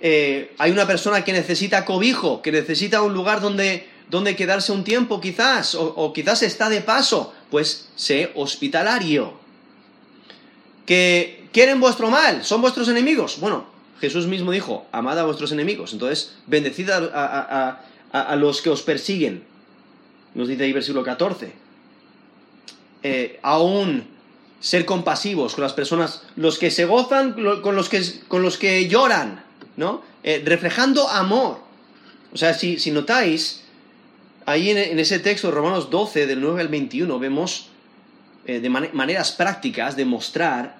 Eh, 0.00 0.54
hay 0.58 0.70
una 0.70 0.86
persona 0.86 1.24
que 1.24 1.32
necesita 1.32 1.84
cobijo, 1.84 2.42
que 2.42 2.52
necesita 2.52 3.02
un 3.02 3.14
lugar 3.14 3.40
donde, 3.40 3.88
donde 4.10 4.36
quedarse 4.36 4.70
un 4.72 4.84
tiempo 4.84 5.20
quizás, 5.20 5.74
o, 5.74 6.12
quizás 6.12 6.42
está 6.42 6.68
de 6.68 6.80
paso, 6.80 7.32
pues 7.50 7.88
sé 7.96 8.30
hospitalario. 8.34 9.34
Que 10.84 11.48
quieren 11.52 11.80
vuestro 11.80 12.10
mal, 12.10 12.44
son 12.44 12.60
vuestros 12.60 12.88
enemigos. 12.88 13.40
Bueno, 13.40 13.66
Jesús 14.00 14.26
mismo 14.26 14.52
dijo, 14.52 14.86
amad 14.92 15.18
a 15.18 15.24
vuestros 15.24 15.50
enemigos. 15.50 15.92
Entonces, 15.92 16.36
bendecid 16.46 16.90
a, 16.90 17.80
a 18.12 18.36
los 18.36 18.62
que 18.62 18.70
os 18.70 18.82
persiguen. 18.82 19.42
Nos 20.34 20.46
dice 20.46 20.64
ahí 20.64 20.72
versículo 20.72 21.02
14. 21.02 21.65
Eh, 23.08 23.38
aún 23.42 24.02
ser 24.58 24.84
compasivos 24.84 25.54
con 25.54 25.62
las 25.62 25.74
personas, 25.74 26.22
los 26.34 26.58
que 26.58 26.72
se 26.72 26.86
gozan, 26.86 27.34
con 27.62 27.76
los 27.76 27.88
que, 27.88 28.02
con 28.26 28.42
los 28.42 28.58
que 28.58 28.88
lloran, 28.88 29.44
¿no? 29.76 30.02
Eh, 30.24 30.42
reflejando 30.44 31.08
amor. 31.08 31.60
O 32.32 32.36
sea, 32.36 32.52
si, 32.52 32.80
si 32.80 32.90
notáis, 32.90 33.62
ahí 34.44 34.70
en, 34.70 34.98
ese 34.98 35.20
texto, 35.20 35.52
Romanos 35.52 35.88
12, 35.88 36.26
del 36.26 36.40
9 36.40 36.62
al 36.62 36.66
21, 36.66 37.16
vemos 37.20 37.68
eh, 38.44 38.58
de 38.58 38.70
maneras 38.70 39.30
prácticas 39.30 39.94
de 39.94 40.04
mostrar 40.04 40.76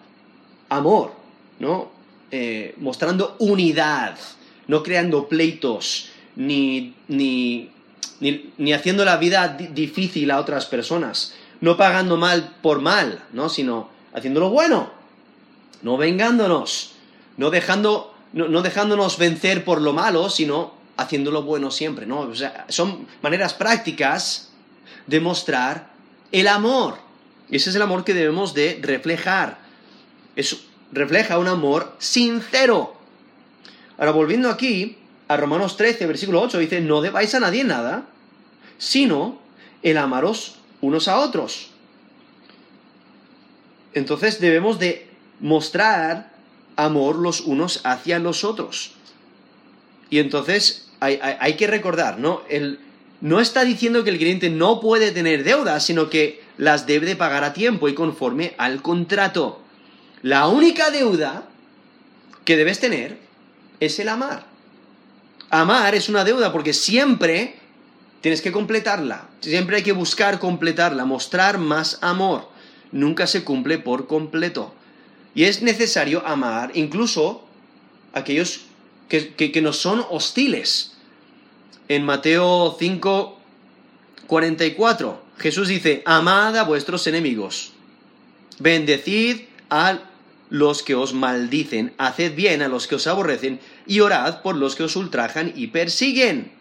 amor, 0.69 1.13
¿no? 1.61 1.95
mostrando 2.79 3.37
unidad, 3.39 4.19
no 4.67 4.83
creando 4.83 5.27
pleitos, 5.27 6.11
ni, 6.35 6.93
ni, 7.09 7.71
ni 8.21 8.73
haciendo 8.73 9.07
la 9.07 9.17
vida 9.17 9.57
difícil 9.57 10.31
a 10.33 10.41
otras 10.41 10.67
personas, 10.67 11.33
no 11.61 11.77
pagando 11.77 12.17
mal 12.17 12.57
por 12.63 12.81
mal, 12.81 13.25
¿no? 13.33 13.49
Sino 13.49 13.89
haciéndolo 14.13 14.51
bueno, 14.51 14.91
no 15.83 15.97
vengándonos, 15.97 16.93
no, 17.37 17.51
dejando, 17.51 18.15
no, 18.33 18.63
dejándonos 18.63 19.19
vencer 19.19 19.65
por 19.65 19.81
lo 19.81 19.93
malo, 19.93 20.31
sino 20.31 20.75
haciéndolo 20.97 21.43
bueno 21.43 21.71
siempre, 21.71 22.07
¿no? 22.07 22.21
O 22.21 22.35
sea, 22.35 22.67
son 22.69 23.07
maneras 23.23 23.55
prácticas 23.55 24.51
de 25.07 25.21
mostrar 25.21 25.91
el 26.33 26.49
amor. 26.49 26.99
Ese 27.51 27.71
es 27.71 27.77
el 27.77 27.83
amor 27.83 28.05
que 28.05 28.15
debemos 28.15 28.55
de 28.55 28.79
reflejar. 28.83 29.59
Eso 30.35 30.59
refleja 30.93 31.39
un 31.39 31.49
amor 31.49 31.95
sincero. 31.99 32.97
Ahora, 33.99 34.13
volviendo 34.13 34.51
aquí 34.51 34.99
a 35.29 35.37
Romanos 35.37 35.77
13, 35.77 36.07
versículo 36.07 36.41
8, 36.43 36.59
dice, 36.59 36.81
no 36.81 37.01
debáis 37.01 37.35
a 37.35 37.41
nadie 37.41 37.65
nada, 37.65 38.07
sino 38.79 39.39
el 39.83 39.99
amaros 39.99 40.57
unos 40.81 41.09
a 41.09 41.19
otros. 41.19 41.71
Entonces 43.95 44.41
debemos 44.41 44.79
de 44.79 45.09
mostrar 45.41 46.33
amor 46.77 47.17
los 47.17 47.41
unos 47.41 47.81
hacia 47.85 48.19
los 48.19 48.45
otros. 48.45 48.93
Y 50.11 50.19
entonces 50.19 50.91
hay, 51.01 51.57
que 51.57 51.67
recordar, 51.67 52.19
¿no? 52.19 52.43
no 53.21 53.41
está 53.41 53.65
diciendo 53.65 54.05
que 54.05 54.11
el 54.11 54.19
cliente 54.19 54.51
no 54.51 54.81
puede 54.81 55.11
tener 55.11 55.45
deudas, 55.45 55.85
sino 55.85 56.11
que 56.11 56.43
las 56.59 56.87
debe 56.87 57.07
de 57.07 57.17
pagar 57.17 57.45
a 57.45 57.53
tiempo 57.53 57.89
y 57.89 57.95
conforme 57.95 58.55
al 58.59 58.83
contrato. 58.83 59.61
La 60.23 60.49
única 60.49 60.91
deuda 60.91 61.49
que 62.45 62.57
debes 62.57 62.81
tener 62.81 63.19
es 63.81 63.99
el 63.99 64.09
amar. 64.09 64.47
Amar 65.51 65.95
es 65.95 66.09
una 66.09 66.25
deuda 66.25 66.53
porque 66.53 66.73
siempre 66.73 67.57
tienes 68.21 68.41
que 68.41 68.53
completarla. 68.53 69.29
Siempre 69.41 69.77
hay 69.77 69.83
que 69.83 69.93
buscar 69.93 70.39
completarla, 70.39 71.05
mostrar 71.05 71.59
más 71.59 71.99
amor. 72.01 72.49
Nunca 72.93 73.27
se 73.27 73.45
cumple 73.45 73.79
por 73.79 74.07
completo. 74.07 74.75
Y 75.35 75.45
es 75.45 75.63
necesario 75.63 76.27
amar 76.27 76.73
incluso 76.75 77.45
aquellos 78.13 78.63
que, 79.09 79.35
que, 79.35 79.61
nos 79.63 79.77
son 79.77 80.05
hostiles. 80.11 80.93
En 81.89 82.05
Mateo 82.05 82.77
5, 82.79 83.39
44, 84.27 85.23
Jesús 85.39 85.69
dice, 85.69 86.03
amad 86.05 86.57
a 86.57 86.65
vuestros 86.65 87.07
enemigos, 87.07 87.73
bendecid 88.59 89.43
a 89.71 90.01
los 90.49 90.83
que 90.83 90.95
os 90.95 91.13
maldicen, 91.13 91.93
haced 91.99 92.35
bien 92.35 92.63
a 92.63 92.69
los 92.69 92.87
que 92.87 92.95
os 92.95 93.07
aborrecen 93.07 93.61
y 93.87 94.01
orad 94.01 94.43
por 94.43 94.57
los 94.57 94.75
que 94.75 94.85
os 94.85 94.97
ultrajan 94.97 95.53
y 95.55 95.69
persiguen. 95.69 96.53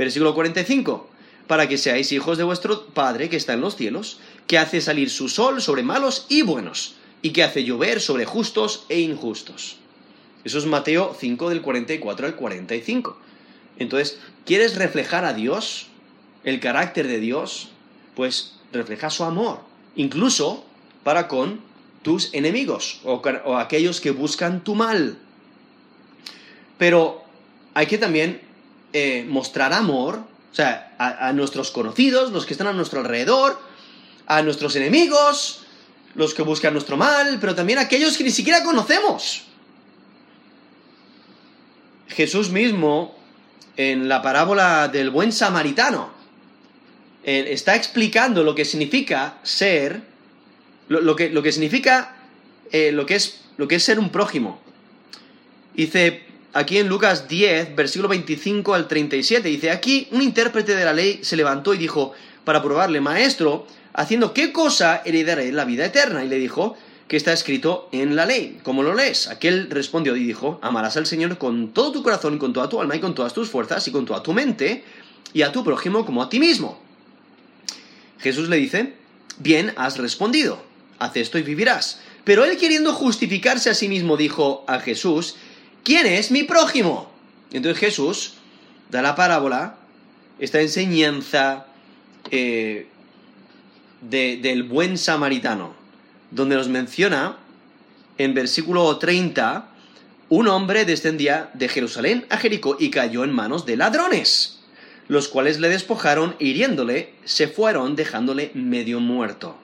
Versículo 0.00 0.34
45. 0.34 1.10
Para 1.46 1.68
que 1.68 1.76
seáis 1.76 2.10
hijos 2.12 2.38
de 2.38 2.44
vuestro 2.44 2.86
Padre 2.86 3.28
que 3.28 3.36
está 3.36 3.52
en 3.52 3.60
los 3.60 3.76
cielos, 3.76 4.18
que 4.46 4.56
hace 4.56 4.80
salir 4.80 5.10
su 5.10 5.28
sol 5.28 5.60
sobre 5.60 5.82
malos 5.82 6.24
y 6.30 6.40
buenos, 6.40 6.94
y 7.20 7.32
que 7.32 7.42
hace 7.42 7.64
llover 7.64 8.00
sobre 8.00 8.24
justos 8.24 8.86
e 8.88 9.00
injustos. 9.00 9.76
Eso 10.42 10.56
es 10.56 10.64
Mateo 10.64 11.14
5 11.20 11.50
del 11.50 11.60
44 11.60 12.26
al 12.26 12.34
45. 12.34 13.18
Entonces, 13.78 14.18
¿quieres 14.46 14.76
reflejar 14.76 15.26
a 15.26 15.34
Dios? 15.34 15.88
El 16.44 16.60
carácter 16.60 17.06
de 17.06 17.20
Dios, 17.20 17.68
pues 18.16 18.54
refleja 18.72 19.10
su 19.10 19.24
amor, 19.24 19.60
incluso 19.96 20.64
para 21.04 21.28
con 21.28 21.60
tus 22.00 22.32
enemigos 22.32 23.02
o, 23.04 23.20
aquellos 23.58 24.00
que 24.00 24.12
buscan 24.12 24.64
tu 24.64 24.74
mal. 24.74 25.18
Pero 26.78 27.22
hay 27.74 27.84
que 27.84 27.98
también 27.98 28.48
eh, 28.92 29.24
mostrar 29.28 29.72
amor, 29.72 30.20
o 30.50 30.54
sea, 30.54 30.94
a, 30.98 31.32
nuestros 31.32 31.70
conocidos, 31.70 32.32
los 32.32 32.44
que 32.44 32.54
están 32.54 32.66
a 32.66 32.72
nuestro 32.72 33.00
alrededor, 33.00 33.60
a 34.26 34.42
nuestros 34.42 34.74
enemigos, 34.76 35.62
los 36.14 36.34
que 36.34 36.42
buscan 36.42 36.72
nuestro 36.72 36.96
mal, 36.96 37.38
pero 37.40 37.54
también 37.54 37.78
a 37.78 37.82
aquellos 37.82 38.16
que 38.16 38.24
ni 38.24 38.30
siquiera 38.30 38.64
conocemos. 38.64 39.42
Jesús 42.08 42.50
mismo, 42.50 43.16
en 43.76 44.08
la 44.08 44.22
parábola 44.22 44.88
del 44.88 45.10
buen 45.10 45.32
samaritano, 45.32 46.10
está 47.22 47.76
explicando 47.76 48.42
lo 48.42 48.54
que 48.54 48.64
significa 48.64 49.38
ser 49.42 50.10
lo, 50.90 51.14
que, 51.14 51.30
lo 51.30 51.42
que, 51.42 51.52
significa 51.52 52.16
eh, 52.72 52.90
lo, 52.90 53.06
que 53.06 53.14
es, 53.14 53.42
lo 53.56 53.68
que 53.68 53.76
es 53.76 53.84
ser 53.84 53.98
un 54.00 54.10
prójimo. 54.10 54.60
Dice 55.74 56.24
aquí 56.52 56.78
en 56.78 56.88
Lucas 56.88 57.28
10, 57.28 57.74
versículo 57.76 58.08
25 58.08 58.74
al 58.74 58.88
37, 58.88 59.48
dice, 59.48 59.70
aquí 59.70 60.08
un 60.10 60.22
intérprete 60.22 60.74
de 60.74 60.84
la 60.84 60.92
ley 60.92 61.20
se 61.22 61.36
levantó 61.36 61.74
y 61.74 61.78
dijo, 61.78 62.12
para 62.44 62.62
probarle, 62.62 63.00
maestro, 63.00 63.66
haciendo 63.92 64.32
qué 64.32 64.52
cosa 64.52 65.02
heredaré 65.04 65.52
la 65.52 65.64
vida 65.64 65.84
eterna. 65.84 66.24
Y 66.24 66.28
le 66.28 66.38
dijo, 66.38 66.76
que 67.08 67.16
está 67.16 67.32
escrito 67.32 67.88
en 67.92 68.14
la 68.14 68.24
ley. 68.24 68.60
¿Cómo 68.62 68.82
lo 68.82 68.94
lees? 68.94 69.28
Aquel 69.28 69.68
respondió 69.70 70.14
y 70.16 70.24
dijo, 70.24 70.58
amarás 70.62 70.96
al 70.96 71.06
Señor 71.06 71.38
con 71.38 71.72
todo 71.72 71.92
tu 71.92 72.02
corazón, 72.02 72.34
y 72.34 72.38
con 72.38 72.52
toda 72.52 72.68
tu 72.68 72.80
alma, 72.80 72.96
y 72.96 73.00
con 73.00 73.14
todas 73.14 73.34
tus 73.34 73.48
fuerzas, 73.48 73.86
y 73.88 73.92
con 73.92 74.06
toda 74.06 74.22
tu 74.22 74.32
mente, 74.32 74.84
y 75.32 75.42
a 75.42 75.52
tu 75.52 75.64
prójimo 75.64 76.06
como 76.06 76.22
a 76.22 76.28
ti 76.28 76.38
mismo. 76.38 76.80
Jesús 78.18 78.48
le 78.48 78.56
dice, 78.56 78.94
bien 79.38 79.72
has 79.76 79.98
respondido 79.98 80.70
haz 81.00 81.16
esto 81.16 81.38
y 81.38 81.42
vivirás. 81.42 81.98
Pero 82.22 82.44
él 82.44 82.56
queriendo 82.58 82.92
justificarse 82.92 83.70
a 83.70 83.74
sí 83.74 83.88
mismo 83.88 84.16
dijo 84.16 84.64
a 84.68 84.78
Jesús, 84.78 85.34
¿quién 85.84 86.06
es 86.06 86.30
mi 86.30 86.42
prójimo? 86.44 87.10
Entonces 87.52 87.78
Jesús 87.80 88.34
da 88.90 89.02
la 89.02 89.14
parábola, 89.14 89.76
esta 90.38 90.60
enseñanza 90.60 91.66
eh, 92.30 92.86
del 94.00 94.62
buen 94.62 94.98
samaritano, 94.98 95.74
donde 96.30 96.56
nos 96.56 96.68
menciona 96.68 97.36
en 98.18 98.34
versículo 98.34 98.98
30, 98.98 99.68
un 100.28 100.48
hombre 100.48 100.84
descendía 100.84 101.50
de 101.54 101.68
Jerusalén 101.68 102.26
a 102.30 102.36
Jericó 102.36 102.76
y 102.78 102.90
cayó 102.90 103.24
en 103.24 103.32
manos 103.32 103.66
de 103.66 103.76
ladrones, 103.76 104.60
los 105.08 105.28
cuales 105.28 105.58
le 105.58 105.68
despojaron 105.68 106.36
e 106.38 106.46
hiriéndole, 106.46 107.14
se 107.24 107.48
fueron 107.48 107.96
dejándole 107.96 108.50
medio 108.54 109.00
muerto. 109.00 109.56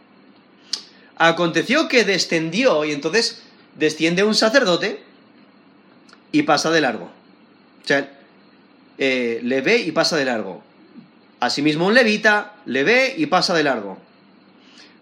Aconteció 1.16 1.88
que 1.88 2.04
descendió 2.04 2.84
y 2.84 2.92
entonces 2.92 3.42
desciende 3.76 4.24
un 4.24 4.34
sacerdote 4.34 5.05
y 6.32 6.42
pasa 6.42 6.70
de 6.70 6.80
largo. 6.80 7.04
O 7.04 7.86
sea, 7.86 8.10
eh, 8.98 9.40
le 9.42 9.60
ve 9.60 9.78
y 9.78 9.92
pasa 9.92 10.16
de 10.16 10.24
largo. 10.24 10.62
Asimismo 11.40 11.86
un 11.86 11.94
levita 11.94 12.54
le 12.64 12.84
ve 12.84 13.14
y 13.16 13.26
pasa 13.26 13.54
de 13.54 13.62
largo. 13.62 13.98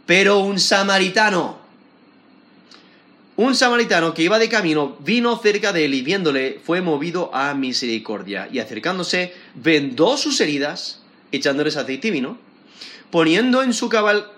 Pero 0.06 0.40
un 0.40 0.58
samaritano, 0.58 1.58
un 3.36 3.54
samaritano 3.54 4.12
que 4.12 4.22
iba 4.22 4.38
de 4.38 4.48
camino, 4.48 4.96
vino 5.00 5.36
cerca 5.38 5.72
de 5.72 5.86
él 5.86 5.94
y 5.94 6.02
viéndole 6.02 6.60
fue 6.62 6.82
movido 6.82 7.34
a 7.34 7.54
misericordia. 7.54 8.48
Y 8.52 8.58
acercándose, 8.58 9.32
vendó 9.54 10.16
sus 10.16 10.40
heridas, 10.40 11.02
echándoles 11.32 11.76
aceite 11.76 12.08
y 12.08 12.10
vino, 12.10 12.38
Poniendo 13.14 13.62
en 13.62 13.72
su 13.72 13.88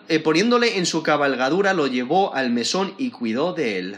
eh, 0.08 0.18
poniéndole 0.18 0.76
en 0.76 0.84
su 0.84 1.02
cabalgadura, 1.02 1.72
lo 1.72 1.86
llevó 1.86 2.34
al 2.34 2.50
mesón 2.50 2.92
y 2.98 3.08
cuidó 3.08 3.54
de 3.54 3.78
él. 3.78 3.96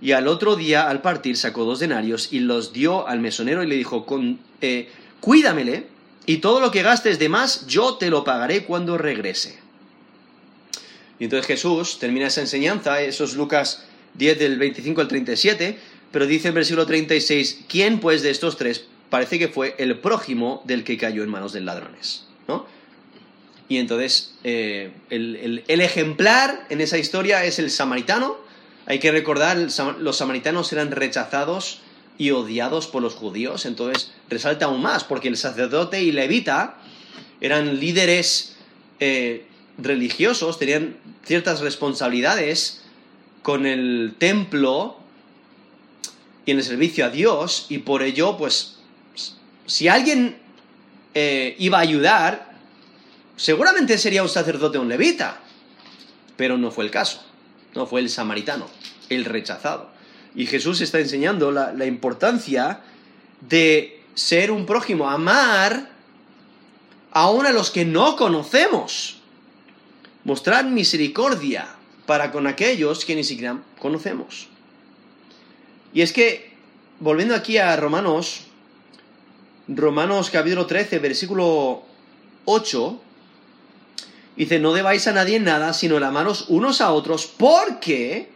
Y 0.00 0.12
al 0.12 0.28
otro 0.28 0.56
día, 0.56 0.88
al 0.88 1.00
partir, 1.00 1.36
sacó 1.36 1.64
dos 1.64 1.78
denarios 1.78 2.32
y 2.32 2.40
los 2.40 2.72
dio 2.72 3.08
al 3.08 3.20
mesonero 3.20 3.62
y 3.62 3.66
le 3.66 3.76
dijo, 3.76 4.04
Con, 4.04 4.38
eh, 4.60 4.88
cuídamele, 5.20 5.86
y 6.26 6.38
todo 6.38 6.60
lo 6.60 6.70
que 6.70 6.82
gastes 6.82 7.18
de 7.18 7.28
más, 7.28 7.66
yo 7.66 7.94
te 7.94 8.10
lo 8.10 8.24
pagaré 8.24 8.64
cuando 8.64 8.98
regrese. 8.98 9.58
Y 11.18 11.24
entonces 11.24 11.46
Jesús 11.46 11.98
termina 11.98 12.26
esa 12.26 12.42
enseñanza, 12.42 13.00
eso 13.00 13.24
es 13.24 13.34
Lucas 13.34 13.84
10 14.14 14.38
del 14.38 14.58
25 14.58 15.00
al 15.00 15.08
37, 15.08 15.78
pero 16.12 16.26
dice 16.26 16.48
en 16.48 16.54
versículo 16.54 16.86
36, 16.86 17.64
¿quién 17.68 18.00
pues 18.00 18.22
de 18.22 18.30
estos 18.30 18.56
tres 18.56 18.84
parece 19.08 19.38
que 19.38 19.48
fue 19.48 19.74
el 19.78 19.98
prójimo 19.98 20.62
del 20.64 20.84
que 20.84 20.98
cayó 20.98 21.22
en 21.22 21.30
manos 21.30 21.52
de 21.52 21.60
ladrones? 21.60 22.24
¿No? 22.48 22.66
Y 23.68 23.78
entonces 23.78 24.34
eh, 24.44 24.90
el, 25.10 25.64
ejemplar 25.68 26.66
en 26.70 26.80
esa 26.80 26.98
historia 26.98 27.44
es 27.44 27.58
el 27.58 27.70
samaritano. 27.70 28.36
Hay 28.86 28.98
que 28.98 29.10
recordar, 29.10 29.58
los 29.98 30.16
samaritanos 30.16 30.72
eran 30.72 30.90
rechazados 30.90 31.80
y 32.18 32.30
odiados 32.30 32.86
por 32.86 33.02
los 33.02 33.14
judíos. 33.14 33.66
Entonces 33.66 34.12
resalta 34.28 34.66
aún 34.66 34.82
más, 34.82 35.04
porque 35.04 35.28
el 35.28 35.36
sacerdote 35.36 36.02
y 36.02 36.12
levita 36.12 36.78
eran 37.40 37.78
líderes 37.80 38.56
eh, 39.00 39.46
religiosos, 39.76 40.58
tenían 40.58 40.96
ciertas 41.24 41.60
responsabilidades 41.60 42.82
con 43.42 43.66
el 43.66 44.14
templo 44.18 44.98
y 46.46 46.52
en 46.52 46.58
el 46.58 46.64
servicio 46.64 47.04
a 47.04 47.10
Dios, 47.10 47.66
y 47.68 47.78
por 47.78 48.02
ello, 48.02 48.36
pues, 48.36 48.76
si 49.66 49.88
alguien 49.88 50.38
eh, 51.14 51.56
iba 51.58 51.78
a 51.78 51.80
ayudar, 51.80 52.56
Seguramente 53.36 53.98
sería 53.98 54.22
un 54.22 54.30
sacerdote 54.30 54.78
o 54.78 54.82
un 54.82 54.88
levita, 54.88 55.38
pero 56.36 56.56
no 56.56 56.70
fue 56.70 56.84
el 56.86 56.90
caso. 56.90 57.22
No 57.76 57.86
fue 57.86 58.00
el 58.00 58.08
samaritano, 58.08 58.66
el 59.10 59.26
rechazado. 59.26 59.90
Y 60.34 60.46
Jesús 60.46 60.80
está 60.80 60.98
enseñando 60.98 61.52
la, 61.52 61.86
importancia 61.86 62.80
de 63.42 64.02
ser 64.14 64.50
un 64.50 64.64
prójimo, 64.64 65.08
amar 65.08 65.90
aún 67.12 67.46
a 67.46 67.52
los 67.52 67.70
que 67.70 67.84
no 67.84 68.16
conocemos. 68.16 69.18
Mostrar 70.24 70.64
misericordia 70.64 71.68
para 72.06 72.32
con 72.32 72.46
aquellos 72.46 73.04
que 73.04 73.14
ni 73.14 73.24
siquiera 73.24 73.62
conocemos. 73.78 74.48
Y 75.92 76.00
es 76.00 76.12
que, 76.12 76.52
volviendo 76.98 77.34
aquí 77.34 77.58
a 77.58 77.76
Romanos, 77.76 78.44
Romanos 79.68 80.30
capítulo 80.30 80.66
13, 80.66 80.98
versículo 80.98 81.82
8, 82.46 83.00
Dice, 84.36 84.58
no 84.58 84.74
debáis 84.74 85.06
a 85.06 85.12
nadie 85.12 85.40
nada, 85.40 85.72
sino 85.72 85.96
el 85.96 86.04
amaros 86.04 86.46
unos 86.48 86.80
a 86.80 86.92
otros, 86.92 87.26
porque 87.26 88.28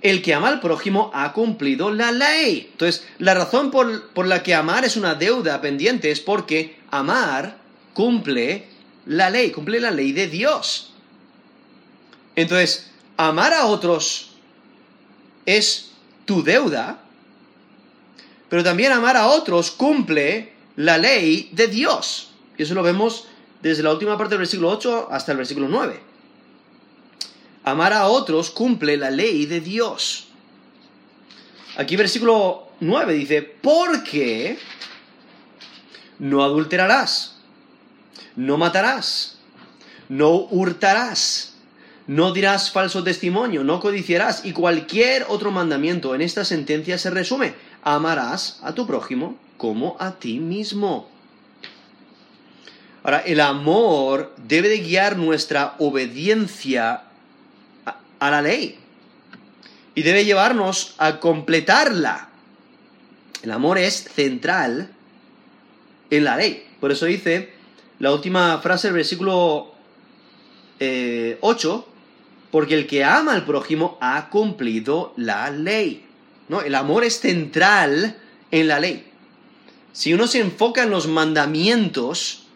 el 0.00 0.22
que 0.22 0.34
ama 0.34 0.48
al 0.48 0.60
prójimo 0.60 1.10
ha 1.14 1.32
cumplido 1.32 1.90
la 1.90 2.12
ley. 2.12 2.68
Entonces, 2.72 3.06
la 3.18 3.34
razón 3.34 3.70
por, 3.70 4.26
la 4.26 4.42
que 4.42 4.54
amar 4.54 4.84
es 4.84 4.96
una 4.96 5.14
deuda 5.14 5.60
pendiente 5.60 6.10
es 6.10 6.20
porque 6.20 6.78
amar 6.90 7.58
cumple 7.92 8.66
la 9.06 9.30
ley, 9.30 9.50
cumple 9.50 9.80
la 9.80 9.90
ley 9.90 10.12
de 10.12 10.28
Dios. 10.28 10.92
Entonces, 12.36 12.90
amar 13.16 13.52
a 13.52 13.66
otros 13.66 14.30
es 15.44 15.90
tu 16.24 16.42
deuda, 16.42 17.02
pero 18.48 18.64
también 18.64 18.92
amar 18.92 19.16
a 19.16 19.26
otros 19.26 19.70
cumple 19.70 20.52
la 20.76 20.96
ley 20.96 21.50
de 21.52 21.68
Dios. 21.68 22.30
Y 22.56 22.62
eso 22.62 22.74
lo 22.74 22.82
vemos 22.82 23.26
desde 23.62 23.82
la 23.82 23.92
última 23.92 24.16
parte 24.16 24.34
del 24.34 24.40
versículo 24.40 24.70
8 24.70 25.08
hasta 25.10 25.32
el 25.32 25.38
versículo 25.38 25.68
9. 25.68 26.00
Amar 27.64 27.92
a 27.92 28.06
otros 28.06 28.50
cumple 28.50 28.96
la 28.96 29.10
ley 29.10 29.46
de 29.46 29.60
Dios. 29.60 30.28
Aquí 31.76 31.96
versículo 31.96 32.68
9 32.80 33.12
dice, 33.14 33.42
porque 33.42 34.58
no 36.18 36.42
adulterarás, 36.42 37.36
no 38.36 38.56
matarás, 38.58 39.38
no 40.08 40.46
hurtarás, 40.50 41.54
no 42.06 42.32
dirás 42.32 42.70
falso 42.70 43.04
testimonio, 43.04 43.62
no 43.62 43.80
codiciarás 43.80 44.44
y 44.44 44.52
cualquier 44.52 45.26
otro 45.28 45.50
mandamiento 45.50 46.14
en 46.14 46.22
esta 46.22 46.44
sentencia 46.44 46.98
se 46.98 47.10
resume, 47.10 47.54
amarás 47.82 48.58
a 48.62 48.74
tu 48.74 48.86
prójimo 48.86 49.38
como 49.56 49.96
a 50.00 50.12
ti 50.12 50.40
mismo. 50.40 51.08
Ahora, 53.02 53.20
el 53.20 53.40
amor 53.40 54.34
debe 54.36 54.68
de 54.68 54.80
guiar 54.80 55.16
nuestra 55.16 55.74
obediencia 55.78 57.04
a, 58.18 58.30
la 58.30 58.42
ley 58.42 58.78
y 59.94 60.02
debe 60.02 60.26
llevarnos 60.26 60.94
a 60.98 61.18
completarla. 61.18 62.28
El 63.42 63.52
amor 63.52 63.78
es 63.78 64.04
central 64.04 64.90
en 66.10 66.24
la 66.24 66.36
ley. 66.36 66.66
Por 66.78 66.92
eso 66.92 67.06
dice 67.06 67.54
la 67.98 68.12
última 68.12 68.58
frase 68.58 68.88
del 68.88 68.96
versículo 68.96 69.72
8, 70.78 70.80
eh, 70.80 71.38
porque 72.50 72.74
el 72.74 72.86
que 72.86 73.02
ama 73.02 73.32
al 73.32 73.46
prójimo 73.46 73.96
ha 74.02 74.28
cumplido 74.28 75.14
la 75.16 75.50
ley. 75.50 76.04
¿no? 76.48 76.60
El 76.60 76.74
amor 76.74 77.04
es 77.04 77.18
central 77.20 78.18
en 78.50 78.68
la 78.68 78.78
ley. 78.78 79.06
Si 79.92 80.12
uno 80.12 80.26
se 80.26 80.40
enfoca 80.40 80.82
en 80.82 80.90
los 80.90 81.06
mandamientos 81.08 82.46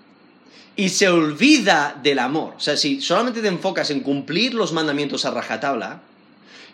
y 0.77 0.89
se 0.89 1.09
olvida 1.09 1.99
del 2.03 2.19
amor, 2.19 2.55
o 2.57 2.61
sea, 2.61 2.77
si 2.77 3.01
solamente 3.01 3.41
te 3.41 3.49
enfocas 3.49 3.91
en 3.91 4.01
cumplir 4.01 4.55
los 4.55 4.73
mandamientos 4.73 5.25
a 5.25 5.31
rajatabla 5.31 6.03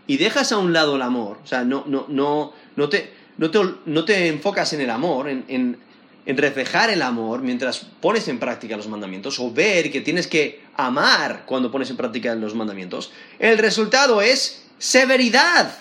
y 0.06 0.16
dejas 0.16 0.52
a 0.52 0.58
un 0.58 0.72
lado 0.72 0.96
el 0.96 1.02
amor, 1.02 1.38
o 1.44 1.46
sea, 1.46 1.64
no, 1.64 1.84
no, 1.86 2.06
no, 2.08 2.52
no, 2.76 2.88
te, 2.88 3.12
no, 3.36 4.04
te, 4.04 4.28
enfocas 4.28 4.72
en 4.72 4.80
el 4.80 4.90
amor, 4.90 5.28
en, 5.28 5.44
en, 5.48 5.78
en 6.24 6.36
reflejar 6.36 6.90
el 6.90 7.02
amor 7.02 7.42
mientras 7.42 7.80
pones 8.00 8.26
en 8.28 8.38
práctica 8.38 8.76
los 8.76 8.88
mandamientos 8.88 9.38
o 9.38 9.52
ver 9.52 9.90
que 9.92 10.00
tienes 10.00 10.26
que 10.26 10.62
amar 10.76 11.44
cuando 11.44 11.70
pones 11.70 11.90
en 11.90 11.96
práctica 11.96 12.34
los 12.34 12.54
mandamientos, 12.54 13.12
el 13.38 13.58
resultado 13.58 14.22
es 14.22 14.64
severidad, 14.78 15.76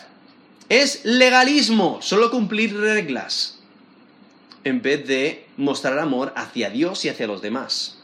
es 0.67 1.05
legalismo, 1.05 1.99
solo 2.01 2.29
cumplir 2.29 2.77
reglas 2.77 3.59
en 4.63 4.81
vez 4.81 5.07
de 5.07 5.45
mostrar 5.57 5.97
amor 5.99 6.33
hacia 6.35 6.69
Dios 6.69 7.05
y 7.05 7.09
hacia 7.09 7.27
los 7.27 7.41
demás, 7.41 7.98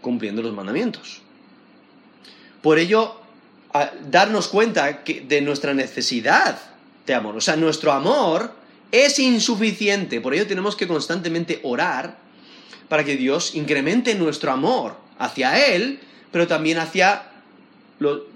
cumpliendo 0.00 0.42
los 0.42 0.54
mandamientos. 0.54 1.20
Por 2.62 2.78
ello, 2.78 3.20
darnos 4.10 4.48
cuenta 4.48 5.02
de 5.04 5.40
nuestra 5.40 5.74
necesidad 5.74 6.58
de 7.06 7.14
amor. 7.14 7.36
O 7.36 7.40
sea, 7.40 7.56
nuestro 7.56 7.92
amor 7.92 8.52
es 8.92 9.18
insuficiente. 9.18 10.20
Por 10.20 10.34
ello 10.34 10.46
tenemos 10.46 10.76
que 10.76 10.88
constantemente 10.88 11.60
orar 11.62 12.18
para 12.88 13.04
que 13.04 13.16
Dios 13.16 13.54
incremente 13.54 14.14
nuestro 14.14 14.50
amor 14.50 14.96
hacia 15.18 15.74
Él, 15.74 16.00
pero 16.32 16.46
también 16.46 16.78
hacia 16.78 17.30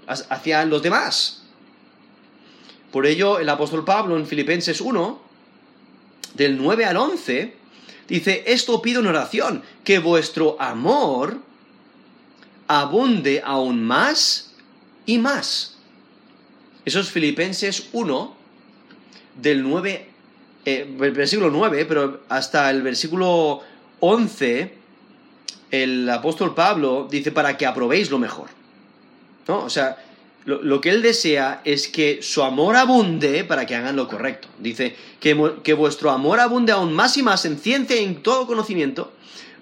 hacia 0.07 0.65
los 0.65 0.81
demás. 0.81 1.41
Por 2.91 3.05
ello, 3.05 3.39
el 3.39 3.49
apóstol 3.49 3.83
Pablo 3.83 4.15
en 4.15 4.27
Filipenses 4.27 4.79
1 4.79 5.19
del 6.35 6.57
9 6.57 6.85
al 6.85 6.97
11, 6.97 7.53
dice, 8.07 8.43
esto 8.47 8.81
pido 8.81 9.01
en 9.01 9.07
oración, 9.07 9.63
que 9.83 9.99
vuestro 9.99 10.55
amor 10.61 11.39
abunde 12.67 13.41
aún 13.43 13.83
más 13.83 14.53
y 15.05 15.17
más. 15.17 15.77
Eso 16.85 16.99
es 16.99 17.09
Filipenses 17.09 17.89
1, 17.93 18.35
del 19.41 19.63
9, 19.63 20.09
eh, 20.65 20.95
versículo 20.97 21.49
9, 21.49 21.85
pero 21.85 22.21
hasta 22.29 22.69
el 22.69 22.81
versículo 22.81 23.61
11, 23.99 24.73
el 25.71 26.09
apóstol 26.09 26.53
Pablo 26.53 27.07
dice, 27.09 27.31
para 27.31 27.57
que 27.57 27.65
aprobéis 27.65 28.09
lo 28.09 28.19
mejor. 28.19 28.49
¿No? 29.47 29.63
O 29.63 29.69
sea, 29.69 29.97
lo, 30.45 30.79
que 30.79 30.91
él 30.91 31.01
desea 31.01 31.61
es 31.65 31.87
que 31.87 32.19
su 32.21 32.43
amor 32.43 32.75
abunde 32.75 33.43
para 33.43 33.65
que 33.65 33.75
hagan 33.75 33.95
lo 33.95 34.07
correcto. 34.07 34.47
Dice 34.59 34.95
que, 35.19 35.53
que 35.63 35.73
vuestro 35.73 36.11
amor 36.11 36.39
abunde 36.39 36.71
aún 36.71 36.93
más 36.93 37.17
y 37.17 37.23
más 37.23 37.45
en 37.45 37.57
ciencia 37.57 37.99
y 37.99 38.03
en 38.03 38.21
todo 38.21 38.45
conocimiento, 38.45 39.11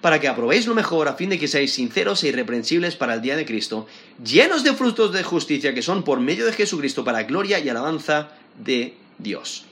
para 0.04 0.20
que 0.20 0.28
aprobéis 0.28 0.66
lo 0.66 0.74
mejor 0.74 1.08
a 1.08 1.16
fin 1.16 1.30
de 1.30 1.38
que 1.38 1.48
seáis 1.48 1.72
sinceros 1.72 2.20
e 2.20 2.28
irreprensibles 2.28 2.92
para 2.92 3.14
el 3.14 3.22
día 3.24 3.40
de 3.40 3.46
Cristo, 3.48 3.86
llenos 4.20 4.62
de 4.62 4.74
frutos 4.74 5.14
de 5.14 5.24
justicia 5.24 5.72
que 5.72 5.80
son 5.80 6.04
por 6.04 6.20
medio 6.20 6.44
de 6.44 6.52
Jesucristo 6.52 7.04
para 7.08 7.22
gloria 7.22 7.58
y 7.58 7.70
alabanza 7.70 8.36
de 8.60 8.92
Dios. 9.16 9.64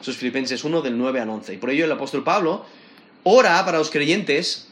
Eso 0.00 0.10
es 0.10 0.16
Filipenses 0.16 0.64
1 0.64 0.80
del 0.80 0.96
9 0.96 1.20
al 1.20 1.28
11. 1.28 1.52
Y 1.52 1.56
por 1.58 1.68
ello 1.68 1.84
el 1.84 1.92
apóstol 1.92 2.24
Pablo 2.24 2.64
ora 3.24 3.62
para 3.62 3.76
los 3.76 3.90
creyentes 3.90 4.68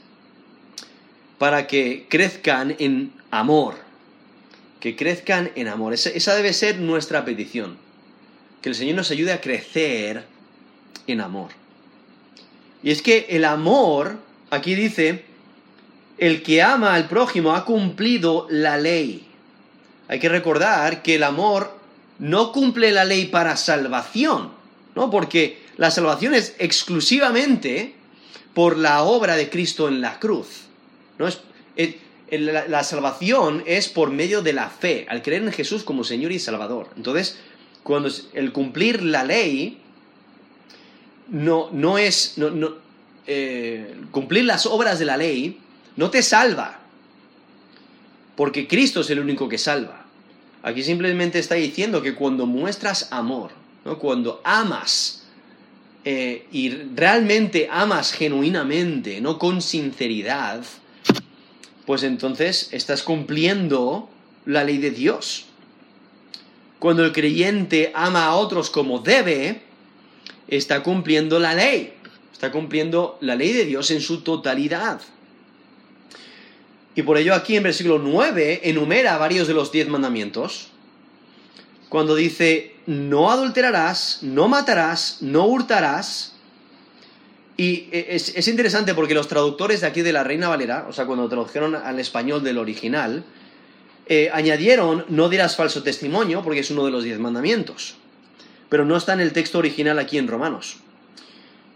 para 1.36 1.66
que 1.66 2.06
crezcan 2.08 2.74
en 2.78 3.12
amor, 3.30 3.74
que 4.80 4.96
crezcan 4.96 5.52
en 5.56 5.68
amor. 5.68 5.92
Esa, 5.92 6.34
debe 6.34 6.54
ser 6.54 6.78
nuestra 6.78 7.26
petición. 7.26 7.76
Que 8.62 8.70
el 8.70 8.74
Señor 8.74 8.96
nos 8.96 9.10
ayude 9.10 9.34
a 9.34 9.42
crecer 9.42 10.24
en 11.06 11.20
amor. 11.20 11.50
Y 12.82 12.92
es 12.92 13.02
que 13.02 13.26
el 13.28 13.44
amor, 13.44 14.31
aquí 14.52 14.74
dice, 14.74 15.24
el 16.18 16.42
que 16.42 16.62
ama 16.62 16.94
al 16.94 17.08
prójimo 17.08 17.54
ha 17.54 17.64
cumplido 17.64 18.46
la 18.50 18.76
ley. 18.76 19.26
Hay 20.08 20.20
que 20.20 20.28
recordar 20.28 21.02
que 21.02 21.16
el 21.16 21.22
amor 21.22 21.76
no 22.18 22.52
cumple 22.52 22.92
la 22.92 23.04
ley 23.04 23.26
para 23.26 23.56
salvación, 23.56 24.52
¿no? 24.94 25.10
Porque 25.10 25.62
la 25.78 25.90
salvación 25.90 26.34
es 26.34 26.54
exclusivamente 26.58 27.94
por 28.52 28.76
la 28.76 29.02
obra 29.02 29.36
de 29.36 29.48
Cristo 29.48 29.88
en 29.88 30.00
la 30.00 30.18
cruz. 30.18 30.64
¿no? 31.18 31.26
Es, 31.26 31.40
la, 32.30 32.84
salvación 32.84 33.62
es 33.66 33.88
por 33.88 34.10
medio 34.10 34.42
de 34.42 34.52
la 34.52 34.68
fe, 34.68 35.06
al 35.08 35.22
creer 35.22 35.42
en 35.42 35.52
Jesús 35.52 35.82
como 35.82 36.04
Señor 36.04 36.32
y 36.32 36.38
Salvador. 36.38 36.90
Entonces, 36.96 37.38
cuando 37.82 38.10
el 38.34 38.52
cumplir 38.52 39.02
la 39.02 39.24
ley 39.24 39.78
no, 41.28 41.70
no 41.72 41.96
es... 41.96 42.36
No, 42.36 42.82
eh, 43.26 43.96
cumplir 44.10 44.44
las 44.44 44.66
obras 44.66 44.98
de 44.98 45.04
la 45.04 45.16
ley 45.16 45.58
no 45.96 46.10
te 46.10 46.22
salva, 46.22 46.80
porque 48.36 48.66
Cristo 48.66 49.00
es 49.00 49.10
el 49.10 49.20
único 49.20 49.48
que 49.48 49.58
salva. 49.58 50.06
Aquí 50.62 50.82
simplemente 50.82 51.38
está 51.38 51.56
diciendo 51.56 52.02
que 52.02 52.14
cuando 52.14 52.46
muestras 52.46 53.08
amor, 53.12 53.50
¿no? 53.84 53.98
cuando 53.98 54.40
amas, 54.44 55.24
eh, 56.04 56.46
y 56.50 56.70
realmente 56.96 57.68
amas 57.70 58.12
genuinamente, 58.12 59.20
no 59.20 59.38
con 59.38 59.62
sinceridad, 59.62 60.64
pues 61.86 62.02
entonces 62.02 62.68
estás 62.72 63.02
cumpliendo 63.02 64.08
la 64.44 64.64
ley 64.64 64.78
de 64.78 64.90
Dios. 64.90 65.46
Cuando 66.78 67.04
el 67.04 67.12
creyente 67.12 67.92
ama 67.94 68.26
a 68.26 68.34
otros 68.34 68.70
como 68.70 68.98
debe, 68.98 69.62
está 70.48 70.82
cumpliendo 70.82 71.38
la 71.38 71.54
ley, 71.54 71.94
está 72.42 72.50
cumpliendo 72.50 73.18
la 73.20 73.36
ley 73.36 73.52
de 73.52 73.64
Dios 73.64 73.92
en 73.92 74.00
su 74.00 74.22
totalidad. 74.22 75.00
Y 76.96 77.02
por 77.02 77.16
ello 77.16 77.36
aquí 77.36 77.54
en 77.54 77.62
versículo 77.62 78.00
9 78.00 78.62
enumera 78.64 79.16
varios 79.16 79.46
de 79.46 79.54
los 79.54 79.70
diez 79.70 79.86
mandamientos, 79.86 80.66
cuando 81.88 82.16
dice, 82.16 82.74
no 82.86 83.30
adulterarás, 83.30 84.24
no 84.24 84.48
matarás, 84.48 85.18
no 85.20 85.46
hurtarás, 85.46 86.34
y 87.56 87.88
es, 87.92 88.48
interesante 88.48 88.92
porque 88.92 89.14
los 89.14 89.28
traductores 89.28 89.82
de 89.82 89.86
aquí 89.86 90.02
de 90.02 90.12
la 90.12 90.24
Reina 90.24 90.48
Valera, 90.48 90.86
o 90.88 90.92
sea, 90.92 91.06
cuando 91.06 91.28
tradujeron 91.28 91.76
al 91.76 92.00
español 92.00 92.42
del 92.42 92.58
original, 92.58 93.22
eh, 94.06 94.30
añadieron 94.32 95.04
no 95.08 95.28
dirás 95.28 95.54
falso 95.54 95.84
testimonio 95.84 96.42
porque 96.42 96.58
es 96.58 96.72
uno 96.72 96.84
de 96.84 96.90
los 96.90 97.04
diez 97.04 97.20
mandamientos. 97.20 97.94
Pero 98.68 98.84
no 98.84 98.96
está 98.96 99.12
en 99.12 99.20
el 99.20 99.32
texto 99.32 99.58
original 99.58 100.00
aquí 100.00 100.18
en 100.18 100.26
Romanos. 100.26 100.81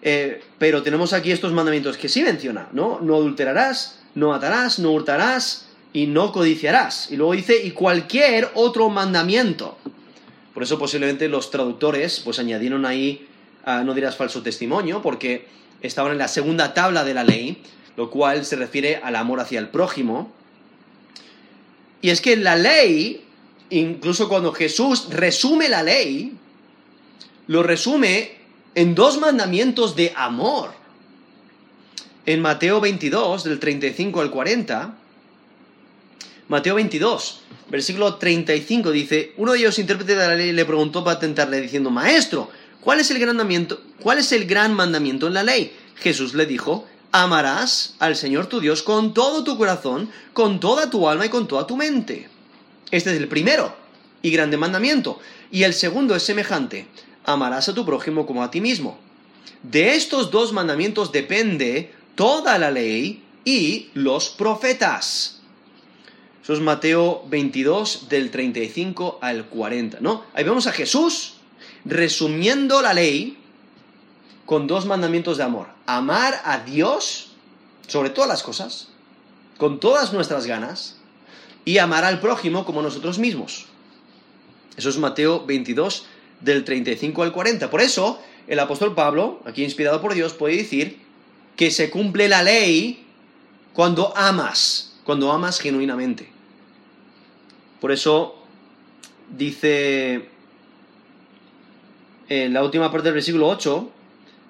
Eh, 0.02 0.42
pero 0.58 0.82
tenemos 0.82 1.12
aquí 1.12 1.32
estos 1.32 1.52
mandamientos 1.52 1.96
que 1.96 2.08
sí 2.08 2.22
menciona, 2.22 2.68
¿no? 2.72 3.00
No 3.00 3.16
adulterarás, 3.16 4.00
no 4.14 4.28
matarás, 4.28 4.78
no 4.78 4.92
hurtarás 4.92 5.68
y 5.92 6.06
no 6.06 6.32
codiciarás. 6.32 7.10
Y 7.10 7.16
luego 7.16 7.32
dice, 7.32 7.64
y 7.64 7.72
cualquier 7.72 8.50
otro 8.54 8.88
mandamiento. 8.88 9.78
Por 10.54 10.62
eso 10.62 10.78
posiblemente 10.78 11.28
los 11.28 11.50
traductores 11.50 12.20
pues 12.20 12.38
añadieron 12.38 12.86
ahí 12.86 13.26
ah, 13.64 13.82
no 13.84 13.94
dirás 13.94 14.16
falso 14.16 14.42
testimonio, 14.42 15.02
porque 15.02 15.46
estaban 15.82 16.12
en 16.12 16.18
la 16.18 16.28
segunda 16.28 16.72
tabla 16.72 17.04
de 17.04 17.14
la 17.14 17.24
ley, 17.24 17.62
lo 17.96 18.10
cual 18.10 18.44
se 18.44 18.56
refiere 18.56 18.96
al 18.96 19.16
amor 19.16 19.40
hacia 19.40 19.58
el 19.58 19.68
prójimo. 19.68 20.32
Y 22.00 22.10
es 22.10 22.20
que 22.20 22.36
la 22.36 22.56
ley 22.56 23.26
incluso 23.70 24.28
cuando 24.28 24.52
Jesús 24.52 25.08
resume 25.10 25.68
la 25.68 25.82
ley, 25.82 26.32
lo 27.48 27.62
resume 27.62 28.36
en 28.76 28.94
dos 28.94 29.18
mandamientos 29.18 29.96
de 29.96 30.12
amor. 30.14 30.70
En 32.26 32.42
Mateo 32.42 32.80
22, 32.80 33.44
del 33.44 33.58
35 33.58 34.20
al 34.20 34.30
40, 34.30 34.94
Mateo 36.48 36.74
22, 36.74 37.40
versículo 37.70 38.16
35 38.16 38.90
dice, 38.90 39.32
uno 39.38 39.52
de 39.52 39.60
ellos 39.60 39.78
intérprete 39.78 40.14
de 40.14 40.28
la 40.28 40.34
ley 40.34 40.52
le 40.52 40.64
preguntó 40.66 41.02
para 41.02 41.18
tentarle 41.18 41.60
diciendo, 41.60 41.90
Maestro, 41.90 42.50
¿cuál 42.82 43.00
es 43.00 43.10
el 43.10 43.18
gran 43.18 43.36
mandamiento, 43.36 43.80
cuál 44.00 44.18
es 44.18 44.30
el 44.32 44.44
gran 44.44 44.74
mandamiento 44.74 45.26
en 45.26 45.34
la 45.34 45.42
ley? 45.42 45.74
Jesús 45.96 46.34
le 46.34 46.44
dijo, 46.44 46.86
amarás 47.12 47.94
al 47.98 48.14
Señor 48.14 48.46
tu 48.46 48.60
Dios 48.60 48.82
con 48.82 49.14
todo 49.14 49.42
tu 49.42 49.56
corazón, 49.56 50.10
con 50.34 50.60
toda 50.60 50.90
tu 50.90 51.08
alma 51.08 51.24
y 51.24 51.30
con 51.30 51.48
toda 51.48 51.66
tu 51.66 51.78
mente. 51.78 52.28
Este 52.90 53.10
es 53.10 53.16
el 53.16 53.28
primero 53.28 53.74
y 54.20 54.30
grande 54.30 54.58
mandamiento. 54.58 55.18
Y 55.50 55.62
el 55.62 55.72
segundo 55.72 56.14
es 56.14 56.24
semejante, 56.24 56.86
amarás 57.26 57.68
a 57.68 57.74
tu 57.74 57.84
prójimo 57.84 58.24
como 58.24 58.42
a 58.42 58.50
ti 58.50 58.60
mismo. 58.60 58.98
De 59.62 59.94
estos 59.94 60.30
dos 60.30 60.52
mandamientos 60.52 61.12
depende 61.12 61.92
toda 62.14 62.58
la 62.58 62.70
ley 62.70 63.22
y 63.44 63.90
los 63.94 64.30
profetas. 64.30 65.40
Eso 66.42 66.52
es 66.52 66.60
Mateo 66.60 67.24
22 67.28 68.08
del 68.08 68.30
35 68.30 69.18
al 69.20 69.46
40, 69.46 69.98
¿no? 70.00 70.24
Ahí 70.32 70.44
vemos 70.44 70.66
a 70.68 70.72
Jesús 70.72 71.34
resumiendo 71.84 72.80
la 72.82 72.94
ley 72.94 73.36
con 74.44 74.68
dos 74.68 74.86
mandamientos 74.86 75.36
de 75.36 75.42
amor. 75.42 75.66
Amar 75.86 76.40
a 76.44 76.60
Dios 76.60 77.32
sobre 77.88 78.10
todas 78.10 78.28
las 78.28 78.44
cosas, 78.44 78.88
con 79.58 79.80
todas 79.80 80.12
nuestras 80.12 80.46
ganas, 80.46 80.96
y 81.64 81.78
amar 81.78 82.04
al 82.04 82.20
prójimo 82.20 82.64
como 82.64 82.80
nosotros 82.80 83.18
mismos. 83.18 83.66
Eso 84.76 84.88
es 84.88 84.98
Mateo 84.98 85.44
22 85.44 86.04
del 86.40 86.64
35 86.64 87.22
al 87.22 87.32
40. 87.32 87.70
Por 87.70 87.80
eso, 87.80 88.20
el 88.46 88.58
apóstol 88.58 88.94
Pablo, 88.94 89.40
aquí 89.44 89.64
inspirado 89.64 90.00
por 90.00 90.14
Dios, 90.14 90.34
puede 90.34 90.56
decir 90.56 90.98
que 91.56 91.70
se 91.70 91.90
cumple 91.90 92.28
la 92.28 92.42
ley 92.42 93.04
cuando 93.72 94.16
amas, 94.16 94.98
cuando 95.04 95.32
amas 95.32 95.58
genuinamente. 95.60 96.28
Por 97.80 97.92
eso 97.92 98.36
dice 99.36 100.28
en 102.28 102.52
la 102.52 102.62
última 102.62 102.90
parte 102.90 103.06
del 103.08 103.14
versículo 103.14 103.48
8, 103.48 103.90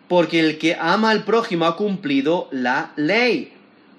porque 0.08 0.40
el 0.40 0.58
que 0.58 0.76
ama 0.78 1.10
al 1.10 1.24
prójimo 1.24 1.66
ha 1.66 1.76
cumplido 1.76 2.48
la 2.50 2.92
ley. 2.96 3.52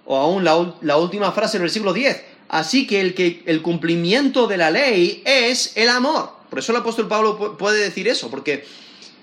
O 0.06 0.16
aún 0.16 0.44
la, 0.46 0.98
última 0.98 1.32
frase 1.34 1.58
del 1.58 1.64
versículo 1.64 1.94
10, 1.94 2.24
así 2.48 2.88
que 2.88 3.02
el, 3.02 3.14
que 3.14 3.44
el 3.46 3.62
cumplimiento 3.62 4.48
de 4.48 4.58
la 4.58 4.72
ley 4.72 5.22
es 5.26 5.76
el 5.76 5.90
amor. 5.90 6.37
Por 6.50 6.60
eso 6.60 6.72
el 6.72 6.78
apóstol 6.80 7.08
Pablo 7.08 7.58
puede 7.58 7.80
decir 7.80 8.08
eso, 8.08 8.30
porque 8.30 8.66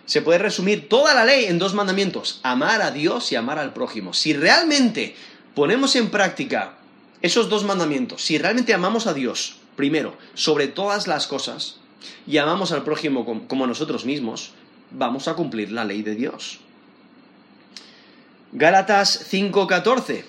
se 0.06 0.22
puede 0.22 0.38
resumir 0.38 0.88
toda 0.88 1.14
la 1.14 1.24
ley 1.24 1.46
en 1.46 1.58
dos 1.58 1.74
mandamientos, 1.74 2.40
amar 2.42 2.82
a 2.82 2.90
Dios 2.90 3.32
y 3.32 3.36
amar 3.36 3.58
al 3.58 3.72
prójimo. 3.72 4.12
Si 4.12 4.34
realmente 4.34 5.16
ponemos 5.54 5.96
en 5.96 6.10
práctica 6.10 6.74
esos 7.22 7.48
dos 7.48 7.64
mandamientos, 7.64 8.22
si 8.22 8.36
realmente 8.36 8.74
amamos 8.74 9.06
a 9.06 9.14
Dios, 9.14 9.56
primero, 9.76 10.16
sobre 10.34 10.68
todas 10.68 11.06
las 11.06 11.26
cosas, 11.26 11.76
y 12.26 12.36
amamos 12.36 12.70
al 12.72 12.84
prójimo 12.84 13.24
como, 13.48 13.66
nosotros 13.66 14.04
mismos, 14.04 14.52
vamos 14.90 15.26
a 15.26 15.34
cumplir 15.34 15.72
la 15.72 15.86
ley 15.86 16.02
de 16.02 16.14
Dios. 16.14 16.60
Gálatas 18.52 19.32
5:14 19.32 20.24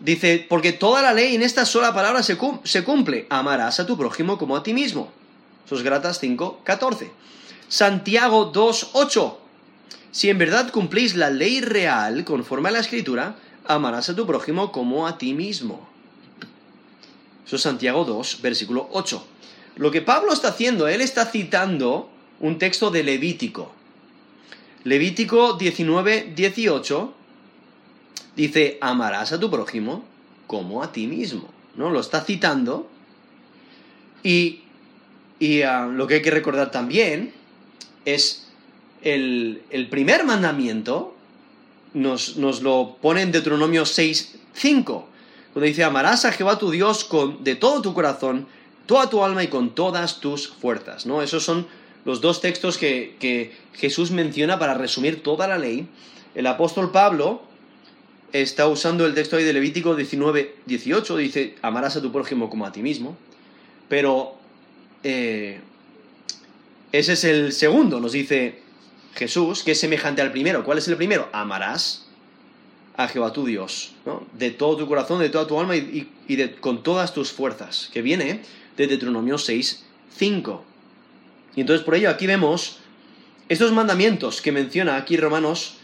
dice, 0.00 0.44
porque 0.48 0.72
toda 0.72 1.00
la 1.00 1.12
ley 1.12 1.36
en 1.36 1.42
esta 1.42 1.64
sola 1.64 1.94
palabra 1.94 2.24
se 2.24 2.36
cumple, 2.84 3.26
amarás 3.30 3.78
a 3.78 3.86
tu 3.86 3.96
prójimo 3.96 4.36
como 4.36 4.56
a 4.56 4.64
ti 4.64 4.74
mismo. 4.74 5.12
Eso 5.66 5.74
es 5.74 5.82
Gálatas 5.82 6.20
5:14. 6.20 7.10
Santiago 7.68 8.52
2:8, 8.52 9.38
si 10.12 10.30
en 10.30 10.38
verdad 10.38 10.70
cumplís 10.70 11.16
la 11.16 11.30
ley 11.30 11.60
real 11.60 12.24
conforme 12.24 12.68
a 12.68 12.72
la 12.72 12.78
escritura, 12.78 13.36
amarás 13.66 14.08
a 14.08 14.16
tu 14.16 14.26
prójimo 14.26 14.72
como 14.72 15.06
a 15.06 15.18
ti 15.18 15.34
mismo. 15.34 15.88
Eso 17.44 17.56
es 17.56 17.62
Santiago 17.62 18.04
2, 18.04 18.40
versículo 18.42 18.88
8. 18.92 19.24
Lo 19.76 19.90
que 19.90 20.02
Pablo 20.02 20.32
está 20.32 20.48
haciendo, 20.48 20.88
él 20.88 21.00
está 21.00 21.26
citando 21.26 22.08
un 22.40 22.58
texto 22.58 22.90
de 22.90 23.04
Levítico. 23.04 23.72
Levítico 24.84 25.54
19, 25.54 26.32
18 26.34 27.12
dice, 28.36 28.78
amarás 28.80 29.32
a 29.32 29.40
tu 29.40 29.50
prójimo 29.50 30.04
como 30.46 30.82
a 30.82 30.92
ti 30.92 31.06
mismo. 31.06 31.48
¿No? 31.74 31.90
Lo 31.90 32.00
está 32.00 32.22
citando. 32.22 32.88
Y, 34.22 34.62
ah, 35.62 35.86
lo 35.86 36.06
que 36.06 36.14
hay 36.14 36.22
que 36.22 36.30
recordar 36.30 36.70
también 36.70 37.32
es 38.04 38.46
el, 39.02 39.88
primer 39.90 40.24
mandamiento, 40.24 41.14
nos, 41.94 42.36
nos, 42.36 42.62
lo 42.62 42.96
pone 43.00 43.22
en 43.22 43.32
Deuteronomio 43.32 43.86
6, 43.86 44.36
5, 44.54 45.08
donde 45.54 45.68
dice, 45.68 45.84
amarás 45.84 46.24
a 46.24 46.32
Jehová 46.32 46.58
tu 46.58 46.70
Dios 46.70 47.04
con, 47.04 47.44
de 47.44 47.54
todo 47.54 47.82
tu 47.82 47.94
corazón, 47.94 48.46
toda 48.86 49.10
tu 49.10 49.22
alma 49.22 49.42
y 49.42 49.48
con 49.48 49.74
todas 49.74 50.20
tus 50.20 50.48
fuerzas. 50.48 51.06
¿no? 51.06 51.22
Esos 51.22 51.44
son 51.44 51.66
los 52.04 52.20
dos 52.20 52.40
textos 52.40 52.78
que, 52.78 53.52
Jesús 53.74 54.10
menciona 54.10 54.58
para 54.58 54.72
resumir 54.72 55.22
toda 55.22 55.46
la 55.46 55.58
ley. 55.58 55.86
El 56.34 56.46
apóstol 56.46 56.90
Pablo 56.90 57.42
está 58.32 58.68
usando 58.68 59.04
el 59.04 59.12
texto 59.12 59.36
de 59.36 59.52
Levítico 59.52 59.94
19, 59.94 60.54
18, 60.64 61.16
dice, 61.18 61.54
amarás 61.60 61.96
a 61.96 62.00
tu 62.00 62.10
prójimo 62.10 62.48
como 62.48 62.64
a 62.64 62.72
ti 62.72 62.80
mismo. 62.80 63.16
Pero 63.88 64.35
eh, 65.08 65.60
ese 66.90 67.12
es 67.12 67.22
el 67.22 67.52
segundo, 67.52 68.00
nos 68.00 68.10
dice 68.10 68.60
Jesús, 69.14 69.62
que 69.62 69.70
es 69.70 69.78
semejante 69.78 70.20
al 70.20 70.32
primero. 70.32 70.64
¿Cuál 70.64 70.78
es 70.78 70.88
el 70.88 70.96
primero? 70.96 71.28
Amarás 71.32 72.08
a 72.96 73.06
Jehová 73.06 73.32
tu 73.32 73.46
Dios, 73.46 73.92
¿no? 74.04 74.26
de 74.32 74.50
todo 74.50 74.76
tu 74.76 74.88
corazón, 74.88 75.20
de 75.20 75.28
toda 75.28 75.46
tu 75.46 75.60
alma 75.60 75.76
y, 75.76 76.08
con 76.58 76.82
todas 76.82 77.14
tus 77.14 77.30
fuerzas, 77.30 77.88
que 77.92 78.02
viene 78.02 78.40
de 78.76 78.86
Deuteronomio 78.88 79.38
6, 79.38 79.84
5. 80.16 80.64
Y 81.54 81.60
entonces 81.60 81.84
por 81.84 81.94
ello 81.94 82.10
aquí 82.10 82.26
vemos 82.26 82.78
estos 83.48 83.70
mandamientos 83.70 84.42
que 84.42 84.50
menciona 84.50 84.96
aquí 84.96 85.16
Romanos, 85.16 85.76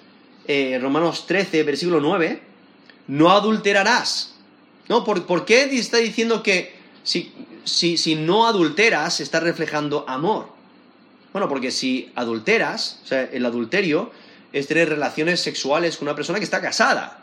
eh, 0.49 0.81
Romanos 0.83 1.29
13, 1.29 1.63
versículo 1.63 2.01
9, 2.01 2.43
no 3.07 3.31
adulterarás. 3.31 4.35
¿No? 4.89 5.05
¿Por, 5.05 5.45
qué 5.45 5.63
está 5.79 5.99
diciendo 5.99 6.43
que 6.43 6.82
si, 7.03 7.33
si, 7.65 7.97
si 7.97 8.15
no 8.15 8.47
adulteras 8.47 9.21
está 9.21 9.41
reflejando 9.41 10.05
amor? 10.09 10.49
Bueno, 11.33 11.49
porque 11.49 11.71
si 11.71 12.13
adulteras, 12.15 13.01
o 13.05 13.07
sea, 13.07 13.23
el 13.25 13.45
adulterio 13.47 14.13
es 14.53 14.67
tener 14.67 14.89
relaciones 14.89 15.41
sexuales 15.41 15.97
con 15.97 16.09
una 16.09 16.15
persona 16.15 16.39
que 16.39 16.45
está 16.45 16.61
casada. 16.61 17.23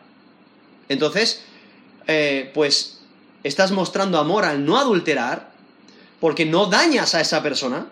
Entonces, 0.90 1.44
eh, 2.08 2.52
pues 2.54 3.02
estás 3.44 3.72
mostrando 3.72 4.18
amor 4.18 4.46
al 4.46 4.66
no 4.66 4.80
adulterar 4.80 5.52
porque 6.20 6.46
no 6.46 6.66
dañas 6.66 7.14
a 7.16 7.22
esa 7.22 7.44
persona 7.44 7.88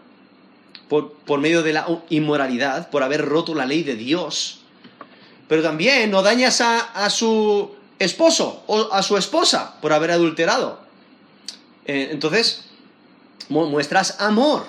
por, 0.89 1.39
medio 1.39 1.63
de 1.63 1.73
la 1.73 1.87
inmoralidad, 2.09 2.89
por 2.89 3.03
haber 3.03 3.23
roto 3.25 3.53
la 3.53 3.65
ley 3.65 3.83
de 3.83 3.95
Dios. 3.95 4.61
Pero 5.47 5.61
también 5.61 6.09
no 6.09 6.23
dañas 6.23 6.61
a, 6.61 7.09
su 7.09 7.71
esposo 7.99 8.63
o 8.67 8.91
a 8.91 9.03
su 9.03 9.17
esposa 9.17 9.79
por 9.81 9.93
haber 9.93 10.11
adulterado. 10.11 10.86
Eh, 11.87 12.09
entonces, 12.11 12.65
muestras 13.47 14.19
amor 14.19 14.65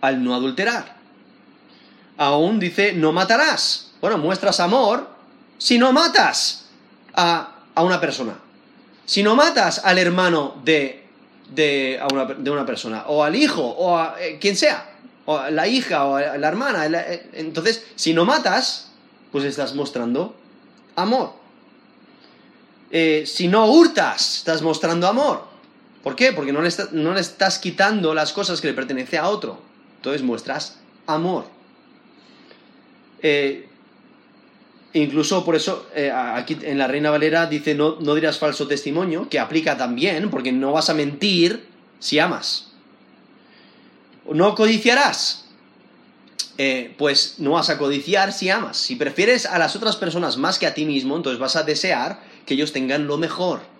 al 0.00 0.24
no 0.24 0.34
adulterar. 0.34 0.96
Aún 2.16 2.58
dice, 2.58 2.94
no 2.94 3.12
matarás. 3.12 3.92
Bueno, 4.00 4.16
muestras 4.16 4.58
amor 4.60 5.08
si 5.58 5.78
no 5.78 5.92
matas 5.92 6.64
a, 7.14 7.52
una 7.76 8.00
persona. 8.00 8.38
Si 9.04 9.22
no 9.22 9.36
matas 9.36 9.82
al 9.84 9.98
hermano 9.98 10.56
de, 10.64 11.04
de, 11.54 12.00
una, 12.50 12.64
persona, 12.64 13.04
o 13.06 13.22
al 13.22 13.36
hijo, 13.36 13.62
o 13.62 13.98
a 13.98 14.16
eh, 14.18 14.38
quien 14.40 14.56
sea, 14.56 14.94
o 15.26 15.36
a 15.36 15.50
la 15.50 15.68
hija, 15.68 16.06
o 16.06 16.16
a 16.16 16.38
la 16.38 16.48
hermana. 16.48 16.86
Eh, 16.86 17.30
entonces, 17.34 17.84
si 17.96 18.14
no 18.14 18.24
matas, 18.24 18.92
pues 19.30 19.44
estás 19.44 19.74
mostrando 19.74 20.34
amor. 20.96 21.34
Si 22.90 23.46
no 23.48 23.66
hurtas, 23.66 24.38
estás 24.38 24.62
mostrando 24.62 25.06
amor. 25.06 25.55
¿Por 26.06 26.14
qué? 26.14 26.32
Porque 26.32 26.52
no 26.52 26.62
le, 26.62 26.68
estás 27.20 27.58
quitando 27.58 28.14
las 28.14 28.32
cosas 28.32 28.60
que 28.60 28.68
le 28.68 28.74
pertenecen 28.74 29.18
a 29.18 29.28
otro. 29.28 29.60
Entonces 29.96 30.22
muestras 30.22 30.78
amor. 31.04 31.46
Eh, 33.22 33.66
incluso 34.92 35.44
por 35.44 35.56
eso, 35.56 35.88
eh, 35.96 36.12
aquí 36.12 36.58
en 36.62 36.78
la 36.78 36.86
Reina 36.86 37.10
Valera 37.10 37.46
dice 37.46 37.74
no, 37.74 37.96
no 37.98 38.14
dirás 38.14 38.38
falso 38.38 38.68
testimonio, 38.68 39.28
que 39.28 39.40
aplica 39.40 39.76
también, 39.76 40.30
porque 40.30 40.52
no 40.52 40.70
vas 40.70 40.90
a 40.90 40.94
mentir 40.94 41.66
si 41.98 42.20
amas. 42.20 42.70
No 44.32 44.54
codiciarás. 44.54 45.46
Eh, 46.56 46.94
pues 46.96 47.40
no 47.40 47.50
vas 47.50 47.68
a 47.68 47.78
codiciar 47.78 48.32
si 48.32 48.48
amas. 48.48 48.76
Si 48.76 48.94
prefieres 48.94 49.44
a 49.44 49.58
las 49.58 49.74
otras 49.74 49.96
personas 49.96 50.36
más 50.36 50.60
que 50.60 50.68
a 50.68 50.74
ti 50.74 50.84
mismo, 50.84 51.16
entonces 51.16 51.40
vas 51.40 51.56
a 51.56 51.64
desear 51.64 52.20
que 52.46 52.54
ellos 52.54 52.72
tengan 52.72 53.08
lo 53.08 53.18
mejor. 53.18 53.74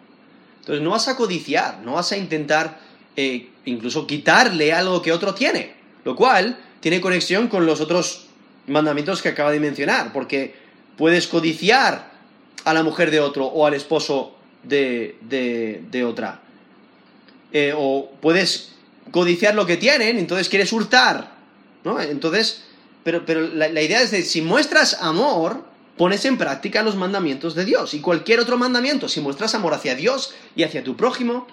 Entonces 0.66 0.82
no 0.82 0.90
vas 0.90 1.06
a 1.06 1.14
codiciar, 1.14 1.78
no 1.84 1.92
vas 1.92 2.10
a 2.10 2.16
intentar 2.16 2.80
eh, 3.14 3.50
incluso 3.66 4.04
quitarle 4.04 4.72
algo 4.72 5.00
que 5.00 5.12
otro 5.12 5.32
tiene, 5.32 5.74
lo 6.02 6.16
cual 6.16 6.58
tiene 6.80 7.00
conexión 7.00 7.46
con 7.46 7.66
los 7.66 7.80
otros 7.80 8.26
mandamientos 8.66 9.22
que 9.22 9.28
acaba 9.28 9.52
de 9.52 9.60
mencionar, 9.60 10.12
porque 10.12 10.56
puedes 10.96 11.28
codiciar 11.28 12.10
a 12.64 12.74
la 12.74 12.82
mujer 12.82 13.12
de 13.12 13.20
otro 13.20 13.46
o 13.46 13.64
al 13.64 13.74
esposo 13.74 14.34
de, 14.64 15.14
de, 15.22 16.04
otra. 16.04 16.40
Eh, 17.52 17.72
o 17.76 18.10
puedes 18.20 18.72
codiciar 19.12 19.54
lo 19.54 19.66
que 19.66 19.76
tienen, 19.76 20.18
entonces 20.18 20.48
quieres 20.48 20.72
hurtar, 20.72 21.30
¿no? 21.84 22.00
Entonces, 22.00 22.64
pero, 23.04 23.24
pero 23.24 23.42
la, 23.42 23.68
la 23.68 23.82
idea 23.82 24.02
es 24.02 24.10
de 24.10 24.22
si 24.22 24.42
muestras 24.42 25.00
amor, 25.00 25.62
pones 25.96 26.24
en 26.24 26.38
práctica 26.38 26.82
los 26.82 26.96
mandamientos 26.96 27.54
de 27.54 27.64
Dios. 27.64 27.94
Y 27.94 28.00
cualquier 28.00 28.40
otro 28.40 28.58
mandamiento, 28.58 29.08
si 29.08 29.20
muestras 29.20 29.54
amor 29.54 29.74
hacia 29.74 29.94
Dios 29.94 30.34
y 30.54 30.62
hacia 30.62 30.84
tu 30.84 30.96
prójimo, 30.96 31.46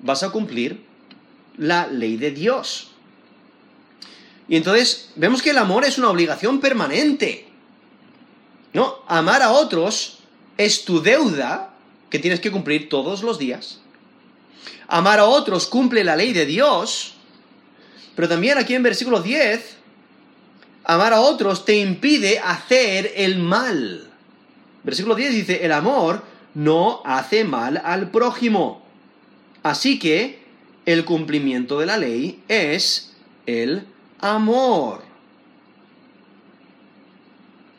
vas 0.00 0.22
a 0.22 0.30
cumplir 0.30 0.84
la 1.58 1.86
ley 1.86 2.16
de 2.16 2.30
Dios. 2.30 2.90
Y 4.48 4.56
entonces 4.56 5.10
vemos 5.16 5.42
que 5.42 5.50
el 5.50 5.58
amor 5.58 5.84
es 5.84 5.98
una 5.98 6.10
obligación 6.10 6.60
permanente. 6.60 7.48
¿No? 8.72 9.02
Amar 9.06 9.42
a 9.42 9.52
otros 9.52 10.18
es 10.56 10.84
tu 10.84 11.00
deuda 11.00 11.74
que 12.10 12.18
tienes 12.18 12.40
que 12.40 12.50
cumplir 12.50 12.88
todos 12.88 13.22
los 13.22 13.38
días. 13.38 13.80
Amar 14.88 15.20
a 15.20 15.26
otros 15.26 15.66
cumple 15.66 16.04
la 16.04 16.16
ley 16.16 16.32
de 16.32 16.46
Dios. 16.46 17.14
Pero 18.16 18.28
también 18.28 18.58
aquí 18.58 18.74
en 18.74 18.82
versículo 18.82 19.20
10 19.20 19.76
amar 20.84 21.12
a 21.12 21.20
otros 21.20 21.64
te 21.64 21.78
impide 21.78 22.38
hacer 22.38 23.12
el 23.16 23.38
mal. 23.38 24.10
Versículo 24.82 25.14
10 25.14 25.32
dice, 25.32 25.64
el 25.64 25.72
amor 25.72 26.22
no 26.54 27.02
hace 27.04 27.44
mal 27.44 27.80
al 27.84 28.10
prójimo. 28.10 28.84
Así 29.62 29.98
que 29.98 30.44
el 30.86 31.04
cumplimiento 31.04 31.78
de 31.78 31.86
la 31.86 31.96
ley 31.96 32.42
es 32.48 33.14
el 33.46 33.86
amor. 34.20 35.02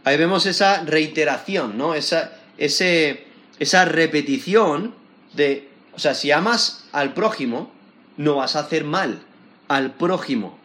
Ahí 0.04 0.18
vemos 0.18 0.46
esa 0.46 0.84
reiteración, 0.84 1.78
¿no? 1.78 1.96
Esa, 1.96 2.39
esa 2.58 3.86
repetición 3.86 4.94
de, 5.34 5.70
o 5.96 6.00
sea, 6.00 6.13
si 6.13 6.32
amas 6.32 6.86
al 6.91 7.13
prójimo, 7.13 7.72
no 8.18 8.36
vas 8.36 8.56
a 8.56 8.62
hacer 8.62 8.84
mal 8.84 9.22
al 9.68 9.91
prójimo. 9.94 10.58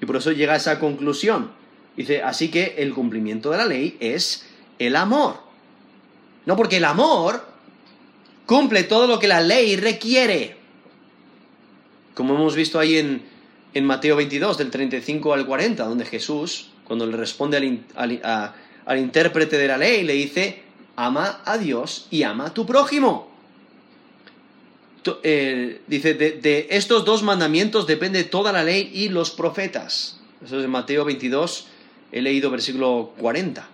Y 0.00 0.06
por 0.06 0.16
eso 0.16 0.32
llega 0.32 0.54
a 0.54 0.56
esa 0.56 0.80
conclusión. 0.80 1.61
Dice, 1.96 2.22
así 2.22 2.50
que 2.50 2.76
el 2.78 2.94
cumplimiento 2.94 3.50
de 3.50 3.58
la 3.58 3.66
ley 3.66 3.96
es 4.00 4.46
el 4.78 4.96
amor. 4.96 5.36
No, 6.46 6.56
porque 6.56 6.78
el 6.78 6.84
amor 6.84 7.44
cumple 8.46 8.84
todo 8.84 9.06
lo 9.06 9.18
que 9.18 9.28
la 9.28 9.40
ley 9.40 9.76
requiere. 9.76 10.56
Como 12.14 12.34
hemos 12.34 12.54
visto 12.54 12.78
ahí 12.78 12.98
en, 12.98 13.22
en 13.74 13.84
Mateo 13.84 14.16
22, 14.16 14.58
del 14.58 14.70
35 14.70 15.34
al 15.34 15.46
40, 15.46 15.84
donde 15.84 16.04
Jesús, 16.04 16.70
cuando 16.84 17.06
le 17.06 17.16
responde 17.16 17.56
al, 17.94 18.52
al 18.84 18.98
intérprete 18.98 19.56
de 19.56 19.68
la 19.68 19.78
ley, 19.78 20.02
le 20.02 20.14
dice, 20.14 20.62
ama 20.96 21.42
a 21.44 21.58
Dios 21.58 22.06
y 22.10 22.22
ama 22.22 22.46
a 22.46 22.54
tu 22.54 22.66
prójimo. 22.66 23.30
Eh, 25.24 25.80
dice, 25.86 26.14
de, 26.14 26.32
de, 26.32 26.68
estos 26.70 27.04
dos 27.04 27.22
mandamientos 27.22 27.86
depende 27.86 28.22
toda 28.24 28.52
la 28.52 28.62
ley 28.62 28.90
y 28.92 29.08
los 29.08 29.30
profetas. 29.30 30.20
Eso 30.44 30.58
es 30.58 30.64
en 30.64 30.70
Mateo 30.70 31.04
22, 31.04 31.66
he 32.12 32.20
leído 32.20 32.50
versículo 32.50 33.12
40. 33.18 33.66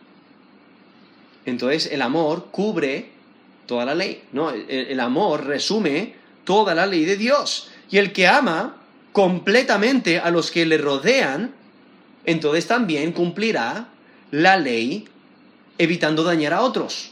Entonces 1.45 1.91
el 1.93 2.03
amor 2.03 2.47
cubre 2.51 3.11
toda 3.67 3.85
la 3.85 3.95
ley, 3.95 4.25
¿no? 4.33 4.51
El, 4.51 4.99
amor 5.01 5.45
resume 5.45 6.15
toda 6.45 6.75
la 6.75 6.87
ley 6.87 7.05
de 7.05 7.17
Dios. 7.17 7.71
Y 7.91 7.99
el 7.99 8.13
que 8.13 8.27
ama 8.27 8.77
completamente 9.13 10.19
a 10.21 10.31
los 10.31 10.51
que 10.51 10.65
le 10.65 10.79
rodean, 10.79 11.55
entonces 12.25 12.67
también 12.67 13.13
cumplirá 13.13 13.89
la 14.31 14.57
ley 14.57 15.07
evitando 15.77 16.23
dañar 16.23 16.55
a 16.55 16.63
otros. 16.63 17.11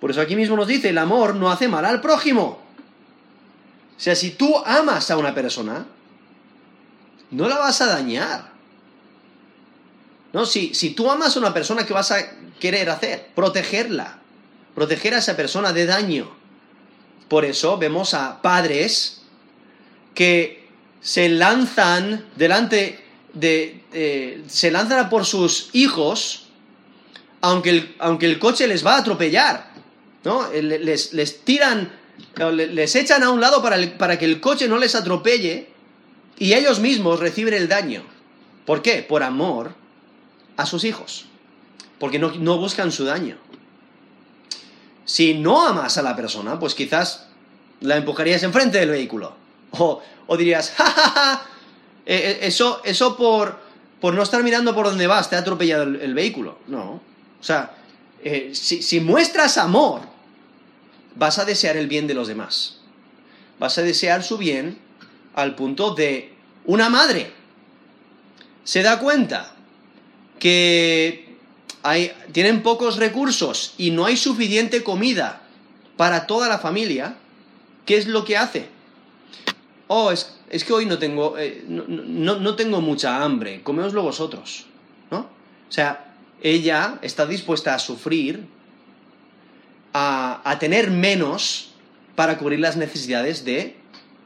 Por 0.00 0.10
eso 0.10 0.20
aquí 0.20 0.36
mismo 0.36 0.56
nos 0.56 0.66
dice, 0.66 0.90
el 0.90 0.98
amor 0.98 1.34
no 1.34 1.50
hace 1.50 1.68
mal 1.68 1.84
al 1.84 2.00
prójimo. 2.00 2.62
O 3.96 4.00
sea, 4.00 4.14
si 4.14 4.32
tú 4.32 4.56
amas 4.64 5.10
a 5.10 5.16
una 5.16 5.34
persona, 5.34 5.86
no 7.30 7.48
la 7.48 7.58
vas 7.58 7.80
a 7.80 7.86
dañar. 7.86 8.53
¿No? 10.34 10.44
Si, 10.44 10.74
si 10.74 10.90
tú 10.90 11.10
amas 11.10 11.36
a 11.36 11.38
una 11.38 11.54
persona, 11.54 11.86
¿qué 11.86 11.94
vas 11.94 12.10
a 12.10 12.28
querer 12.58 12.90
hacer? 12.90 13.28
Protegerla. 13.36 14.18
Proteger 14.74 15.14
a 15.14 15.18
esa 15.18 15.36
persona 15.36 15.72
de 15.72 15.86
daño. 15.86 16.36
Por 17.28 17.44
eso 17.44 17.78
vemos 17.78 18.14
a 18.14 18.42
padres 18.42 19.22
que 20.12 20.68
se 21.00 21.28
lanzan 21.28 22.26
delante 22.36 23.02
de... 23.32 24.42
se 24.48 24.70
lanzan 24.72 25.08
por 25.08 25.24
sus 25.24 25.70
hijos, 25.72 26.48
aunque 27.40 27.70
el, 27.70 27.94
aunque 28.00 28.26
el 28.26 28.40
coche 28.40 28.66
les 28.66 28.84
va 28.84 28.96
a 28.96 28.98
atropellar. 28.98 29.72
¿no? 30.24 30.50
Les, 30.52 31.12
les 31.12 31.44
tiran, 31.44 31.92
les 32.52 32.96
echan 32.96 33.22
a 33.22 33.30
un 33.30 33.40
lado 33.40 33.62
para, 33.62 33.78
para 33.96 34.18
que 34.18 34.24
el 34.24 34.40
coche 34.40 34.66
no 34.66 34.78
les 34.78 34.96
atropelle 34.96 35.68
y 36.38 36.54
ellos 36.54 36.80
mismos 36.80 37.20
reciben 37.20 37.54
el 37.54 37.68
daño. 37.68 38.02
¿Por 38.66 38.82
qué? 38.82 39.04
Por 39.08 39.22
amor 39.22 39.83
a 40.56 40.66
sus 40.66 40.84
hijos, 40.84 41.26
porque 41.98 42.18
no, 42.18 42.58
buscan 42.58 42.92
su 42.92 43.04
daño. 43.04 43.36
Si 45.04 45.34
no 45.34 45.66
amas 45.66 45.98
a 45.98 46.02
la 46.02 46.16
persona, 46.16 46.58
pues 46.58 46.74
quizás 46.74 47.26
la 47.80 47.96
empujarías 47.96 48.42
enfrente 48.42 48.78
del 48.78 48.90
vehículo. 48.90 49.34
O, 50.26 50.36
dirías, 50.38 50.70
ja, 50.70 50.84
ja, 50.84 51.10
ja, 51.10 51.46
eh, 52.06 52.16
eh, 52.16 52.38
eso, 52.46 52.80
eso 52.84 53.16
por, 53.16 53.58
por 54.00 54.14
no 54.14 54.22
estar 54.22 54.42
mirando 54.42 54.74
por 54.74 54.86
dónde 54.86 55.06
vas, 55.06 55.28
te 55.28 55.36
ha 55.36 55.40
atropellado 55.40 55.82
el, 55.82 56.14
vehículo. 56.14 56.58
No. 56.66 57.00
O 57.40 57.42
sea, 57.42 57.76
eh, 58.22 58.52
si, 58.54 58.82
si 58.82 59.00
muestras 59.00 59.58
amor, 59.58 60.02
vas 61.16 61.38
a 61.38 61.44
desear 61.44 61.76
el 61.76 61.88
bien 61.88 62.06
de 62.06 62.14
los 62.14 62.28
demás. 62.28 62.80
Vas 63.58 63.76
a 63.78 63.82
desear 63.82 64.22
su 64.22 64.38
bien 64.38 64.78
al 65.34 65.54
punto 65.54 65.94
de 65.94 66.32
una 66.64 66.88
madre. 66.88 67.32
Se 68.64 68.82
da 68.82 68.98
cuenta 68.98 69.53
que 70.44 71.38
hay, 71.82 72.12
tienen 72.32 72.62
pocos 72.62 72.98
recursos 72.98 73.72
y 73.78 73.92
no 73.92 74.04
hay 74.04 74.18
suficiente 74.18 74.84
comida 74.84 75.40
para 75.96 76.26
toda 76.26 76.50
la 76.50 76.58
familia, 76.58 77.16
¿qué 77.86 77.96
es 77.96 78.06
lo 78.06 78.26
que 78.26 78.36
hace? 78.36 78.68
Oh, 79.86 80.12
es, 80.12 80.36
que 80.50 80.72
hoy 80.74 80.84
no 80.84 80.98
tengo, 80.98 81.38
eh, 81.38 81.64
no, 81.66 82.56
tengo 82.56 82.82
mucha 82.82 83.24
hambre, 83.24 83.62
comeoslo 83.62 84.02
vosotros, 84.02 84.66
¿no? 85.10 85.20
O 85.20 85.72
sea, 85.72 86.12
ella 86.42 86.98
está 87.00 87.24
dispuesta 87.24 87.74
a 87.74 87.78
sufrir, 87.78 88.44
a, 89.94 90.42
a 90.44 90.58
tener 90.58 90.90
menos 90.90 91.70
para 92.16 92.36
cubrir 92.36 92.60
las 92.60 92.76
necesidades 92.76 93.46
de 93.46 93.76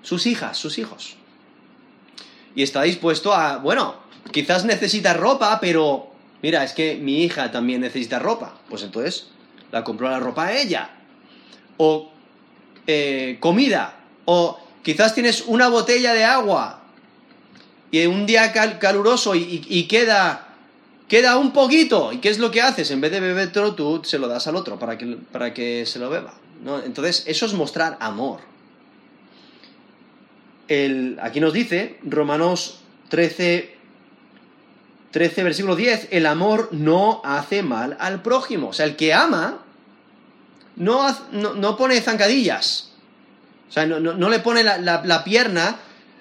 sus 0.03 0.27
hijas, 0.27 0.59
sus 0.59 0.79
hijos. 0.79 1.15
Y 2.57 2.65
está 2.65 2.83
dispuesto 2.83 3.33
a, 3.33 3.59
bueno, 3.59 3.95
quizás 4.33 4.65
necesita 4.65 5.15
ropa, 5.15 5.59
pero 5.61 6.08
mira, 6.43 6.65
es 6.65 6.73
que 6.73 6.97
mi 6.97 7.25
hija 7.25 7.51
también 7.51 7.81
necesita 7.81 8.19
ropa. 8.19 8.59
Pues 8.69 8.83
entonces 8.83 9.29
la 9.73 9.85
compró 9.85 10.09
la 10.09 10.21
ropa 10.21 10.47
a 10.47 10.57
ella. 10.57 10.91
O 11.77 12.11
eh, 12.87 13.37
comida. 13.41 14.01
O 14.25 14.59
quizás 14.83 15.15
tienes 15.15 15.45
una 15.47 15.69
botella 15.69 16.15
de 16.15 16.25
agua 16.25 16.83
y 17.91 18.07
un 18.07 18.27
día 18.27 18.53
caluroso 18.79 19.35
y, 19.35 19.87
queda, 19.89 20.49
queda 21.09 21.39
un 21.39 21.53
poquito. 21.53 22.13
¿Y 22.13 22.19
qué 22.19 22.29
es 22.29 22.39
lo 22.39 22.51
que 22.51 22.61
haces? 22.61 22.91
En 22.91 23.01
vez 23.01 23.13
de 23.13 23.21
beberlo, 23.21 23.75
tú 23.75 24.03
se 24.05 24.19
lo 24.19 24.29
das 24.29 24.47
al 24.47 24.57
otro 24.57 24.79
para 24.79 24.99
que, 24.99 25.17
para 25.33 25.55
que 25.55 25.87
se 25.87 25.99
lo 25.99 26.11
beba. 26.11 26.35
¿no? 26.63 26.83
Entonces, 26.83 27.25
eso 27.27 27.47
es 27.47 27.55
mostrar 27.55 27.97
amor. 28.01 28.41
El, 30.69 31.19
aquí 31.23 31.41
nos 31.41 31.55
dice, 31.55 31.99
Romanos 32.03 32.81
13, 33.09 33.78
13, 35.11 35.43
versículo 35.43 35.75
10, 35.75 36.09
el 36.11 36.27
amor 36.27 36.69
no 36.73 37.23
hace 37.25 37.63
mal 37.63 37.97
al 37.99 38.23
prójimo. 38.23 38.69
O 38.69 38.73
sea, 38.73 38.87
el 38.87 38.97
que 38.97 39.15
ama 39.15 39.61
no, 40.77 41.17
no, 41.33 41.77
pone 41.77 42.01
zancadillas. 42.01 42.93
O 43.69 43.73
sea, 43.73 43.87
no, 43.87 44.29
le 44.29 44.39
pone 44.41 44.63
la, 44.63 45.25
pierna 45.25 45.77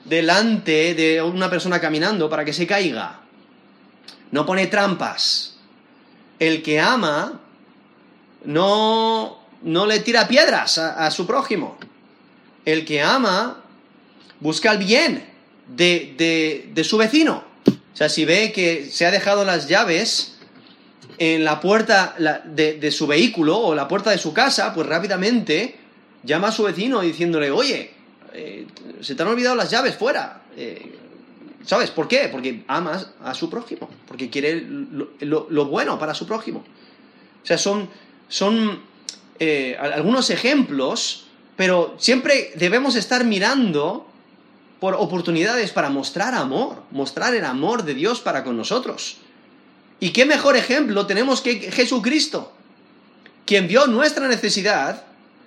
delante 0.06 0.96
de 0.96 1.22
una 1.22 1.50
persona 1.50 1.80
caminando 1.80 2.30
para 2.30 2.46
que 2.46 2.54
se 2.54 2.66
caiga. 2.66 3.20
No 4.32 4.46
pone 4.46 4.68
trampas. 4.68 5.58
El 6.40 6.64
que 6.64 6.80
ama 6.80 7.42
no, 8.46 9.40
no 9.64 9.86
le 9.86 10.00
tira 10.00 10.28
piedras 10.28 10.78
a, 10.78 11.10
su 11.12 11.28
prójimo. 11.28 11.78
El 12.64 12.86
que 12.86 13.02
ama 13.02 13.62
busca 14.40 14.72
el 14.72 14.78
bien 14.78 15.26
de, 15.68 16.66
de 16.74 16.84
su 16.84 16.98
vecino. 16.98 17.47
O 17.98 18.00
sea, 18.00 18.10
si 18.10 18.26
ve 18.26 18.52
que 18.52 18.92
se 18.92 19.08
ha 19.08 19.12
dejado 19.12 19.44
las 19.44 19.68
llaves 19.68 20.36
en 21.18 21.44
la 21.44 21.60
puerta 21.60 22.16
de, 22.46 22.92
su 22.92 23.08
vehículo 23.08 23.58
o 23.58 23.74
la 23.74 23.88
puerta 23.88 24.12
de 24.12 24.20
su 24.20 24.36
casa, 24.36 24.72
pues 24.72 24.86
rápidamente 24.86 25.74
llama 26.22 26.50
a 26.50 26.52
su 26.52 26.62
vecino 26.62 27.02
diciéndole, 27.02 27.50
oye, 27.50 27.90
eh, 28.34 28.68
se 29.02 29.16
te 29.16 29.24
han 29.24 29.30
olvidado 29.30 29.56
las 29.56 29.72
llaves 29.72 29.96
fuera. 29.96 30.44
Eh, 30.56 30.96
¿Sabes 31.66 31.90
por 31.90 32.08
qué? 32.08 32.30
Porque 32.32 32.64
amas 32.68 33.10
a 33.24 33.34
su 33.34 33.50
prójimo, 33.50 33.90
porque 34.08 34.30
quiere 34.30 34.64
lo, 34.68 35.66
bueno 35.66 35.98
para 35.98 36.14
su 36.14 36.28
prójimo. 36.28 36.60
O 37.42 37.48
sea, 37.48 37.58
son, 37.58 37.90
son 38.28 38.80
eh, 39.40 39.76
algunos 39.76 40.30
ejemplos, 40.30 41.26
pero 41.56 41.96
siempre 41.98 42.52
debemos 42.58 42.96
estar 42.96 43.26
mirando 43.26 44.08
por 44.80 44.94
oportunidades 44.96 45.72
para 45.72 45.90
mostrar 45.90 46.34
amor, 46.34 46.84
mostrar 46.92 47.34
el 47.34 47.46
amor 47.46 47.84
de 47.84 47.94
Dios 47.94 48.20
para 48.20 48.44
con 48.44 48.58
nosotros. 48.58 49.18
¿Y 50.00 50.12
qué 50.12 50.26
mejor 50.26 50.56
ejemplo 50.56 51.08
tenemos 51.08 51.42
que 51.42 51.72
Jesucristo, 51.72 52.52
quien 53.46 53.68
vio 53.68 53.88
nuestra 53.88 54.28
necesidad, 54.28 55.04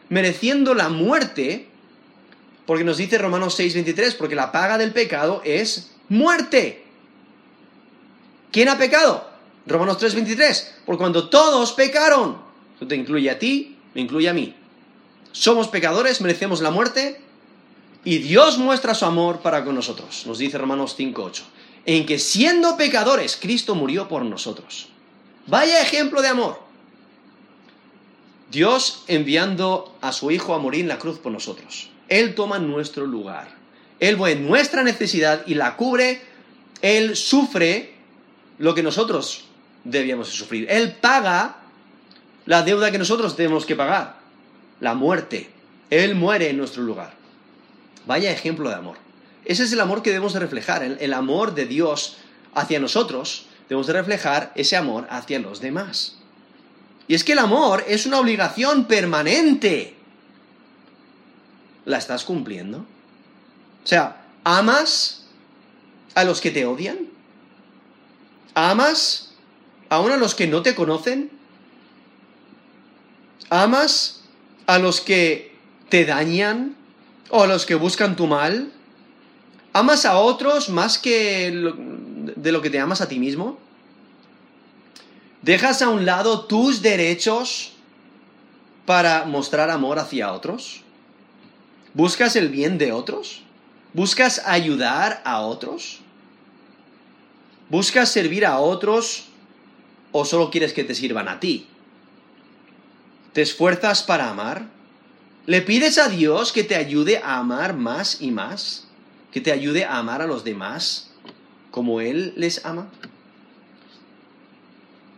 mereciendo 0.08 0.74
la 0.74 0.88
muerte, 0.88 1.68
porque 2.66 2.84
nos 2.84 2.96
dice 2.96 3.18
Romanos 3.18 3.58
6:23, 3.58 4.14
porque 4.16 4.34
la 4.34 4.52
paga 4.52 4.78
del 4.78 4.92
pecado 4.92 5.42
es 5.44 5.92
muerte. 6.08 6.84
¿Quién 8.50 8.68
ha 8.68 8.78
pecado? 8.78 9.30
Romanos 9.66 9.98
3:23, 9.98 10.72
por 10.84 10.98
cuando 10.98 11.28
todos 11.28 11.72
pecaron. 11.72 12.38
Eso 12.76 12.86
te 12.86 12.96
incluye 12.96 13.30
a 13.30 13.38
ti, 13.38 13.76
me 13.94 14.00
incluye 14.00 14.28
a 14.28 14.32
mí. 14.32 14.56
Somos 15.32 15.68
pecadores, 15.68 16.20
merecemos 16.20 16.60
la 16.60 16.70
muerte, 16.70 17.20
y 18.04 18.18
Dios 18.18 18.58
muestra 18.58 18.94
su 18.94 19.04
amor 19.04 19.40
para 19.40 19.64
con 19.64 19.74
nosotros, 19.74 20.26
nos 20.26 20.38
dice 20.38 20.58
Romanos 20.58 20.96
5:8, 20.96 21.42
en 21.86 22.06
que 22.06 22.18
siendo 22.18 22.76
pecadores, 22.76 23.36
Cristo 23.40 23.74
murió 23.74 24.08
por 24.08 24.24
nosotros. 24.24 24.88
Vaya 25.46 25.82
ejemplo 25.82 26.22
de 26.22 26.28
amor. 26.28 26.60
Dios 28.50 29.04
enviando 29.06 29.96
a 30.00 30.12
su 30.12 30.30
Hijo 30.30 30.54
a 30.54 30.58
morir 30.58 30.82
en 30.82 30.88
la 30.88 30.98
cruz 30.98 31.18
por 31.18 31.32
nosotros. 31.32 31.90
Él 32.08 32.34
toma 32.34 32.58
nuestro 32.58 33.06
lugar. 33.06 33.48
Él 34.00 34.16
ve 34.16 34.34
nuestra 34.34 34.82
necesidad 34.82 35.42
y 35.46 35.54
la 35.54 35.76
cubre. 35.76 36.22
Él 36.82 37.16
sufre 37.16 37.94
lo 38.58 38.74
que 38.74 38.82
nosotros 38.82 39.44
debíamos 39.84 40.28
sufrir. 40.28 40.66
Él 40.68 40.92
paga 40.92 41.56
la 42.46 42.62
deuda 42.62 42.90
que 42.90 42.98
nosotros 42.98 43.36
tenemos 43.36 43.64
que 43.66 43.76
pagar, 43.76 44.16
la 44.80 44.94
muerte. 44.94 45.50
Él 45.90 46.14
muere 46.14 46.50
en 46.50 46.56
nuestro 46.56 46.82
lugar. 46.82 47.19
Vaya 48.10 48.32
ejemplo 48.32 48.68
de 48.68 48.74
amor. 48.74 48.96
Ese 49.44 49.62
es 49.62 49.72
el 49.72 49.78
amor 49.78 50.02
que 50.02 50.10
debemos 50.10 50.32
de 50.32 50.40
reflejar, 50.40 50.82
el, 50.82 51.14
amor 51.14 51.54
de 51.54 51.64
Dios 51.64 52.16
hacia 52.56 52.80
nosotros. 52.80 53.46
Debemos 53.68 53.86
de 53.86 53.92
reflejar 53.92 54.50
ese 54.56 54.76
amor 54.76 55.06
hacia 55.10 55.38
los 55.38 55.60
demás. 55.60 56.16
Y 57.06 57.14
es 57.14 57.22
que 57.22 57.34
el 57.34 57.38
amor 57.38 57.84
es 57.86 58.06
una 58.06 58.18
obligación 58.18 58.86
permanente. 58.86 59.94
¿La 61.84 61.98
estás 61.98 62.24
cumpliendo? 62.24 62.78
O 62.78 63.86
sea, 63.86 64.24
¿amas 64.42 65.26
a 66.16 66.24
los 66.24 66.40
que 66.40 66.50
te 66.50 66.66
odian? 66.66 66.98
¿Amas 68.54 69.34
aún 69.88 70.10
a 70.10 70.16
los 70.16 70.34
que 70.34 70.48
no 70.48 70.62
te 70.62 70.74
conocen? 70.74 71.30
¿Amas 73.50 74.22
a 74.66 74.80
los 74.80 75.00
que 75.00 75.54
te 75.88 76.04
dañan 76.04 76.79
o 77.30 77.46
los 77.46 77.64
que 77.66 77.74
buscan 77.74 78.16
tu 78.16 78.26
mal? 78.26 78.70
¿Amas 79.72 80.04
a 80.04 80.18
otros 80.18 80.68
más 80.68 80.98
que 80.98 81.50
de 82.36 82.52
lo 82.52 82.60
que 82.60 82.70
te 82.70 82.80
amas 82.80 83.00
a 83.00 83.08
ti 83.08 83.18
mismo? 83.18 83.58
¿Dejas 85.42 85.80
a 85.80 85.88
un 85.88 86.04
lado 86.04 86.44
tus 86.46 86.82
derechos 86.82 87.72
para 88.84 89.24
mostrar 89.24 89.70
amor 89.70 89.98
hacia 89.98 90.32
otros? 90.32 90.82
¿Buscas 91.94 92.36
el 92.36 92.48
bien 92.48 92.78
de 92.78 92.92
otros? 92.92 93.42
¿Buscas 93.94 94.42
ayudar 94.44 95.22
a 95.24 95.40
otros? 95.40 96.00
¿Buscas 97.68 98.10
servir 98.10 98.44
a 98.44 98.58
otros 98.58 99.26
o 100.12 100.24
solo 100.24 100.50
quieres 100.50 100.72
que 100.72 100.84
te 100.84 100.94
sirvan 100.94 101.28
a 101.28 101.38
ti? 101.38 101.66
¿Te 103.32 103.42
esfuerzas 103.42 104.02
para 104.02 104.28
amar? 104.28 104.79
¿Le 105.50 105.62
pides 105.62 105.98
a 105.98 106.08
Dios 106.08 106.52
que 106.52 106.62
te 106.62 106.76
ayude 106.76 107.18
a 107.18 107.38
amar 107.38 107.74
más 107.74 108.22
y 108.22 108.30
más? 108.30 108.86
¿Que 109.32 109.40
te 109.40 109.50
ayude 109.50 109.84
a 109.84 109.98
amar 109.98 110.22
a 110.22 110.28
los 110.28 110.44
demás 110.44 111.10
como 111.72 112.00
Él 112.00 112.32
les 112.36 112.64
ama? 112.64 112.86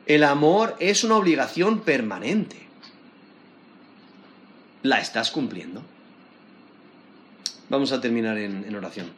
El 0.06 0.24
amor 0.24 0.74
es 0.80 1.04
una 1.04 1.16
obligación 1.16 1.80
permanente. 1.80 2.56
¿La 4.82 5.00
estás 5.00 5.30
cumpliendo? 5.30 5.82
Vamos 7.68 7.92
a 7.92 8.00
terminar 8.00 8.38
en, 8.38 8.74
oración. 8.74 9.12